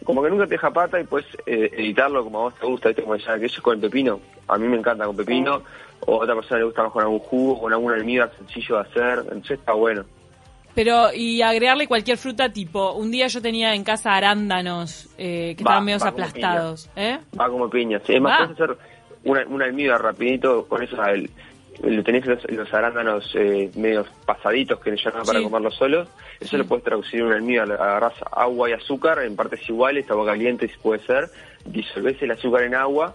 [0.05, 2.89] como que nunca te deja pata y puedes eh, editarlo como a vos te gusta,
[2.91, 3.03] ¿viste?
[3.05, 4.21] Como ya que eso es con el pepino.
[4.49, 5.63] A mí me encanta con pepino,
[6.01, 8.81] o a otra persona le gusta más con algún jugo, con algún almíbar sencillo de
[8.83, 10.05] hacer, entonces está bueno.
[10.75, 15.65] Pero, y agregarle cualquier fruta, tipo, un día yo tenía en casa arándanos eh, que
[15.65, 17.19] Va, estaban medio aplastados, ¿eh?
[17.41, 17.99] Va como piña.
[18.05, 18.77] Sí, es más, puedes hacer
[19.25, 21.31] una, una almíbar rapidito, con eso el-
[22.05, 25.45] tenés los, los arándanos eh, medio pasaditos que ya no para Sí.
[25.45, 26.09] comerlos solos.
[26.41, 27.73] Eso lo puedes traducir en una almíbar.
[27.73, 31.31] Agarrás agua y azúcar en partes iguales, agua caliente si puede ser,
[31.65, 33.15] disolvés el azúcar en agua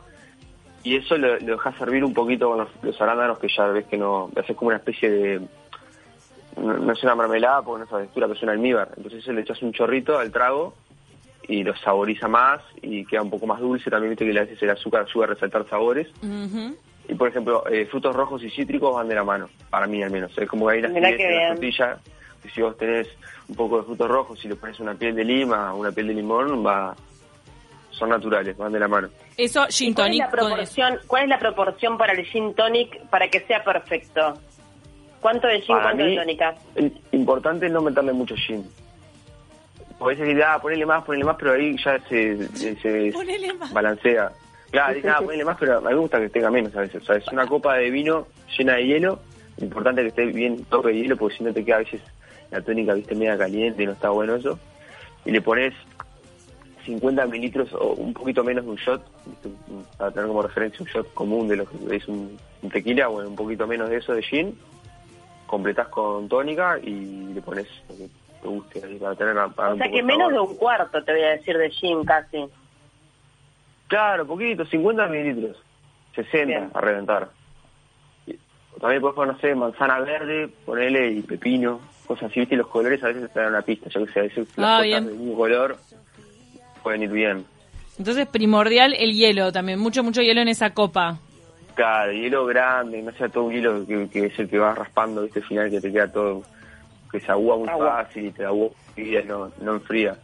[0.83, 3.85] y eso lo, lo dejás servir un poquito con los, los arándanos que ya ves
[3.85, 4.29] que no...
[4.35, 5.41] Haces como una especie de...
[6.57, 8.89] No, no es una mermelada porque no es una textura, pero es un almíbar.
[8.97, 10.73] Entonces eso le echas un chorrito al trago
[11.47, 13.89] y lo saboriza más y queda un poco más dulce.
[13.89, 16.07] También viste que le haces el azúcar ayuda a resaltar sabores.
[16.21, 16.75] Ujú.
[17.07, 20.11] Y por ejemplo, eh, frutos rojos y cítricos van de la mano, para mí al
[20.11, 20.35] menos.
[20.37, 21.97] Es como que hay una Mirá la frutilla.
[22.41, 23.07] que si vos tenés
[23.49, 26.13] un poco de frutos rojos y le pones una piel de lima, una piel de
[26.13, 26.95] limón, va
[27.91, 29.09] son naturales, van de la mano.
[29.37, 33.01] Eso, gin ¿Cuál es, tonic la proporción, ¿Cuál es la proporción para el gin tonic
[33.09, 34.33] para que sea perfecto?
[35.21, 36.55] ¿Cuánto de gin, Para cuánto mí- de tónica?
[36.75, 38.65] El- importante es no meterle mucho gin.
[39.99, 43.13] Puedes decir, ah, ponele más, ponele más, pero ahí ya se, se- se
[43.73, 44.31] balancea.
[44.73, 47.03] Claro, dice, ah, ponele más, pero a mí me gusta que tenga menos a veces.
[47.03, 48.25] O sea, es una copa de vino
[48.57, 49.19] llena de hielo,
[49.59, 52.01] importante que esté bien tope de hielo, porque si no te queda a veces
[52.49, 54.57] la tónica, viste, media caliente y no está bueno eso.
[55.25, 55.75] Y le pones
[56.87, 59.49] 50 mililitros o un poquito menos de un shot, ¿viste?
[59.95, 63.29] para tener como referencia un shot común de lo que es un, un tequila, bueno,
[63.29, 64.57] un poquito menos de eso de gin,
[65.45, 68.09] completás con tónica y le pones lo que
[68.41, 70.33] te guste ahí para tener para O sea que menos sabor.
[70.33, 72.43] de un cuarto, te voy a decir, de gin casi.
[73.93, 75.55] Claro, poquito, 50 mililitros,
[76.15, 76.71] 60 Bien.
[76.73, 77.29] a reventar.
[78.81, 83.03] También puedes poner, no sé, manzana verde, ponerle y pepino, cosas así, viste, los colores
[83.03, 85.05] a veces te dan una pista, yo que sé, a veces las Ah, cosas bien.
[85.05, 85.77] del mismo color
[86.81, 87.45] pueden ir bien.
[87.99, 91.19] Entonces, primordial el hielo también, mucho, mucho hielo en esa copa.
[91.75, 95.21] Claro, hielo grande, no sea todo un hielo que, que es el que va raspando,
[95.21, 96.41] viste, al final que te queda todo,
[97.11, 98.03] que se agua muy Agua.
[98.05, 100.15] fácil y te da agua y no, no enfría.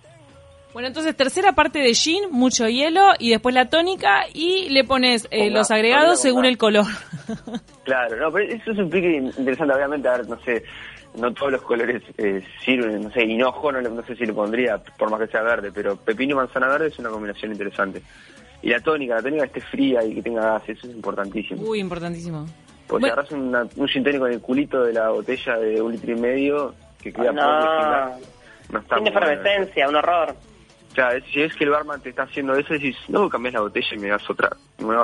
[0.74, 5.28] Bueno, entonces, tercera parte de gin, mucho hielo y después la tónica y le pones
[5.32, 6.86] eh, Ponga, los agregados ponga, según el color.
[7.84, 10.64] Claro, no, pero eso es un pique interesante, obviamente, a ver, no sé,
[11.16, 14.34] no todos los colores eh, sirven, no sé, hinojo, no, le- no sé si le
[14.34, 18.04] pondría, por más que sea verde, pero pepino y manzana verde es una combinación interesante.
[18.62, 21.64] Y la tónica, la tónica que esté fría y que tenga gas, eso es importantísimo.
[21.64, 22.46] Uy, importantísimo.
[22.86, 26.12] Porque si agarras una- un gin con el culito de la botella de un litro
[26.16, 27.42] y medio, que queda Ah, no.
[27.42, 28.20] poco,
[28.68, 29.26] que no está Tiene bueno.
[29.32, 30.36] efervescencia, un horror.
[30.94, 33.62] Claro, es- si es que el barman te está haciendo eso, decís, no, cambias la
[33.62, 34.50] botella y me das otra.
[34.80, 35.04] No,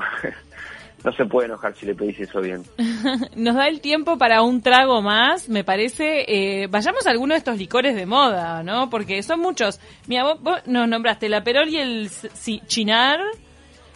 [1.04, 2.64] no se puede enojar si le pedís eso bien.
[3.36, 6.26] Nos da el tiempo para un trago más, me parece.
[6.28, 8.90] Eh, vayamos a alguno de estos licores de moda, ¿no?
[8.90, 9.80] Porque son muchos.
[10.08, 13.20] Mira, vos, vos nos nombraste el Aperol y el sí, Chinar.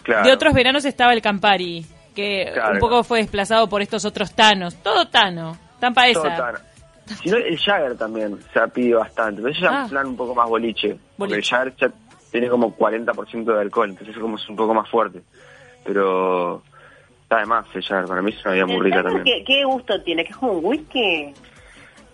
[0.03, 0.23] Claro.
[0.27, 1.83] De otros veranos estaba el Campari,
[2.15, 2.73] que Claro.
[2.73, 4.75] un poco fue desplazado por estos otros tanos.
[4.83, 5.57] Todo tano.
[5.79, 6.21] Tampa esa.
[6.21, 6.55] Todo tan-
[7.23, 9.77] Si no, el Jagger también se ha pedido bastante, pero eso ya Ah.
[9.79, 10.97] es un plan un poco más boliche.
[11.17, 11.43] Porque el.
[11.43, 11.91] Jagger ya
[12.31, 15.21] tiene como 40% de alcohol, entonces es como es un poco más fuerte.
[15.83, 16.61] Pero
[17.23, 19.23] está de más el Jagger, para mí es una bebida muy ¿El rica también.
[19.23, 20.23] ¿qué, qué gusto tiene?
[20.23, 21.33] ¿Que es como un whisky?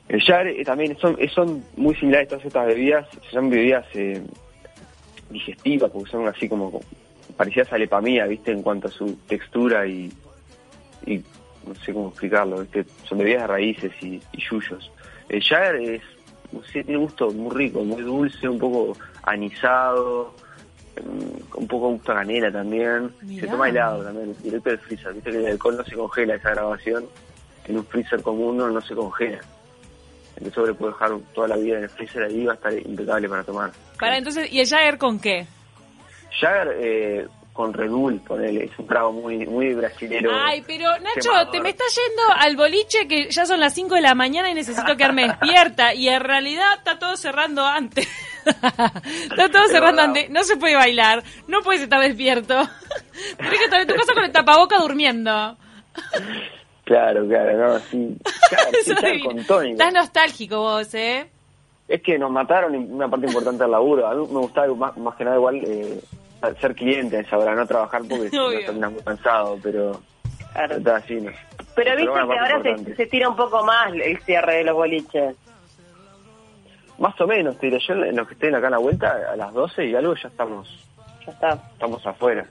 [0.07, 4.21] El Jagger eh, también son, eh, son muy similares todas estas bebidas, son bebidas eh,
[5.29, 6.83] digestivas, porque son así como, como
[7.35, 8.51] parecidas a la epamía, ¿viste?
[8.51, 10.11] En cuanto a su textura y,
[11.05, 11.21] y
[11.67, 12.85] no sé cómo explicarlo, ¿viste?
[13.07, 14.91] Son bebidas de raíces y, y yuyos.
[15.29, 16.01] El Jagger es,
[16.51, 20.33] no sé, tiene un gusto muy rico, muy dulce, un poco anisado,
[21.01, 23.11] mm, un poco gusto a canela también.
[23.21, 23.41] Mirá.
[23.41, 25.13] Se toma helado también, directo del freezer.
[25.13, 27.05] Viste que el alcohol no se congela esa grabación.
[27.65, 29.39] En un freezer común no, no se congela.
[30.37, 33.29] Entonces le puede dejar toda la vida en el freezer ahí va a estar impecable
[33.29, 33.71] para tomar.
[33.99, 35.47] Para entonces, ¿y el Jagger con qué?
[36.39, 40.29] Jagger eh, con Red Bull, ponele, es un trago muy muy brasilero.
[40.33, 41.51] Ay, pero Nacho, quemador.
[41.51, 44.53] te me está yendo al boliche que ya son las 5 de la mañana y
[44.53, 45.93] necesito quedarme despierta.
[45.93, 48.09] Y en realidad está todo cerrando antes.
[48.45, 50.29] está todo cerrando antes.
[50.29, 51.23] No se puede bailar.
[51.47, 52.55] No puedes estar despierto.
[53.37, 55.55] Tienes que estar en tu casa con el tapaboca durmiendo.
[56.83, 58.17] Claro, claro, no, sí.
[58.49, 59.71] Claro, con tónica.
[59.85, 61.25] Estás nostálgico vos, ¿eh?
[61.87, 64.07] Es que nos mataron una parte importante del laburo.
[64.07, 66.01] A mí me gustaba más, más que nada igual eh,
[66.61, 70.01] ser cliente a esa hora, no trabajar porque si no terminas muy cansado, pero
[70.69, 71.15] está así.
[71.15, 71.31] ¿no?
[71.75, 74.75] Pero viste bueno, que ahora se, se tira un poco más el cierre de los
[74.75, 75.35] boliches.
[76.97, 79.35] Más o menos, te diré yo, en los que estén acá a la vuelta, a
[79.35, 80.67] las 12 y algo ya estamos,
[81.25, 81.59] Ya está.
[81.73, 82.45] estamos afuera.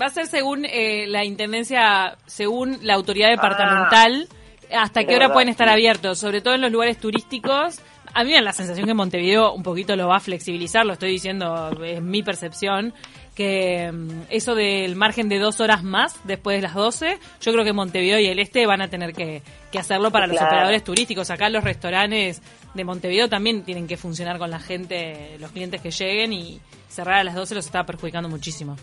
[0.00, 4.28] Va a ser según eh, la intendencia, según la autoridad departamental,
[4.70, 5.72] hasta qué hora verdad, pueden estar sí.
[5.72, 7.80] abiertos, sobre todo en los lugares turísticos.
[8.14, 10.92] A mí me da la sensación que Montevideo un poquito lo va a flexibilizar, lo
[10.92, 12.92] estoy diciendo, es mi percepción,
[13.34, 17.64] que mm, eso del margen de dos horas más después de las 12, yo creo
[17.64, 21.30] que Montevideo y el este van a tener que, que hacerlo para los operadores turísticos.
[21.30, 22.42] Acá los restaurantes
[22.74, 27.20] de Montevideo también tienen que funcionar con la gente, los clientes que lleguen y cerrar
[27.20, 28.76] a las 12 los está perjudicando muchísimo.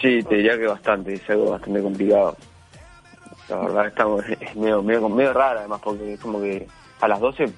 [0.00, 2.36] Sí, te diría que bastante, es algo bastante complicado.
[3.48, 6.66] La verdad estamos, es medio, medio, medio raro además, porque es como que
[7.00, 7.52] a las 12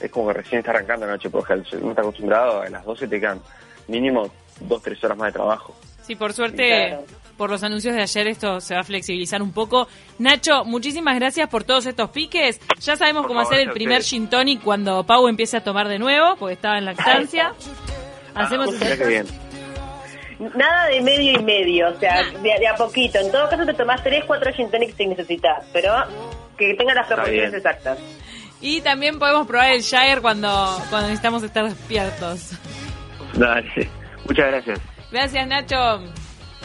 [0.00, 3.08] es como que recién está arrancando la noche, porque uno está acostumbrado, a las 12
[3.08, 3.40] te quedan
[3.88, 4.30] mínimo
[4.60, 5.74] dos, tres horas más de trabajo.
[6.02, 6.98] Sí, por suerte,
[7.36, 9.88] por los anuncios de ayer esto se va a flexibilizar un poco.
[10.18, 12.60] Nacho, muchísimas gracias por todos estos piques.
[12.80, 15.88] Ya sabemos Por cómo favor, hacer el primer gin tonic cuando Pau empiece a tomar
[15.88, 17.52] de nuevo, porque estaba en lactancia.
[18.34, 19.26] Hacemos qué bien.
[20.54, 23.18] Nada de medio y medio, o sea, de, de a poquito.
[23.18, 25.92] En todo caso te tomás 3, 4 gin tonics si necesitas, pero
[26.56, 27.98] que tenga las proporciones exactas.
[28.60, 30.48] Y también podemos probar el Jagger cuando,
[30.90, 32.50] cuando necesitamos estar despiertos.
[33.34, 33.90] Dale,
[34.26, 34.80] muchas gracias.
[35.10, 36.02] Gracias, Nacho.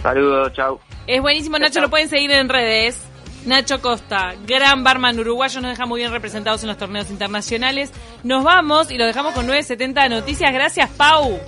[0.02, 0.80] Saludos, chau.
[1.08, 3.08] Es buenísimo, Nacho, lo pueden seguir en redes.
[3.46, 7.91] Nacho Costa, gran barman uruguayo, nos deja muy bien representados en los torneos internacionales.
[8.24, 10.54] Nos vamos y lo dejamos con 970 Noticias.
[10.54, 11.39] Gracias, Pau.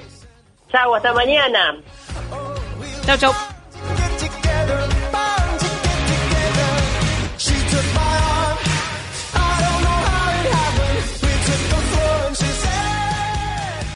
[0.72, 1.78] Chau, hasta mañana.
[3.06, 3.55] Chau, chau.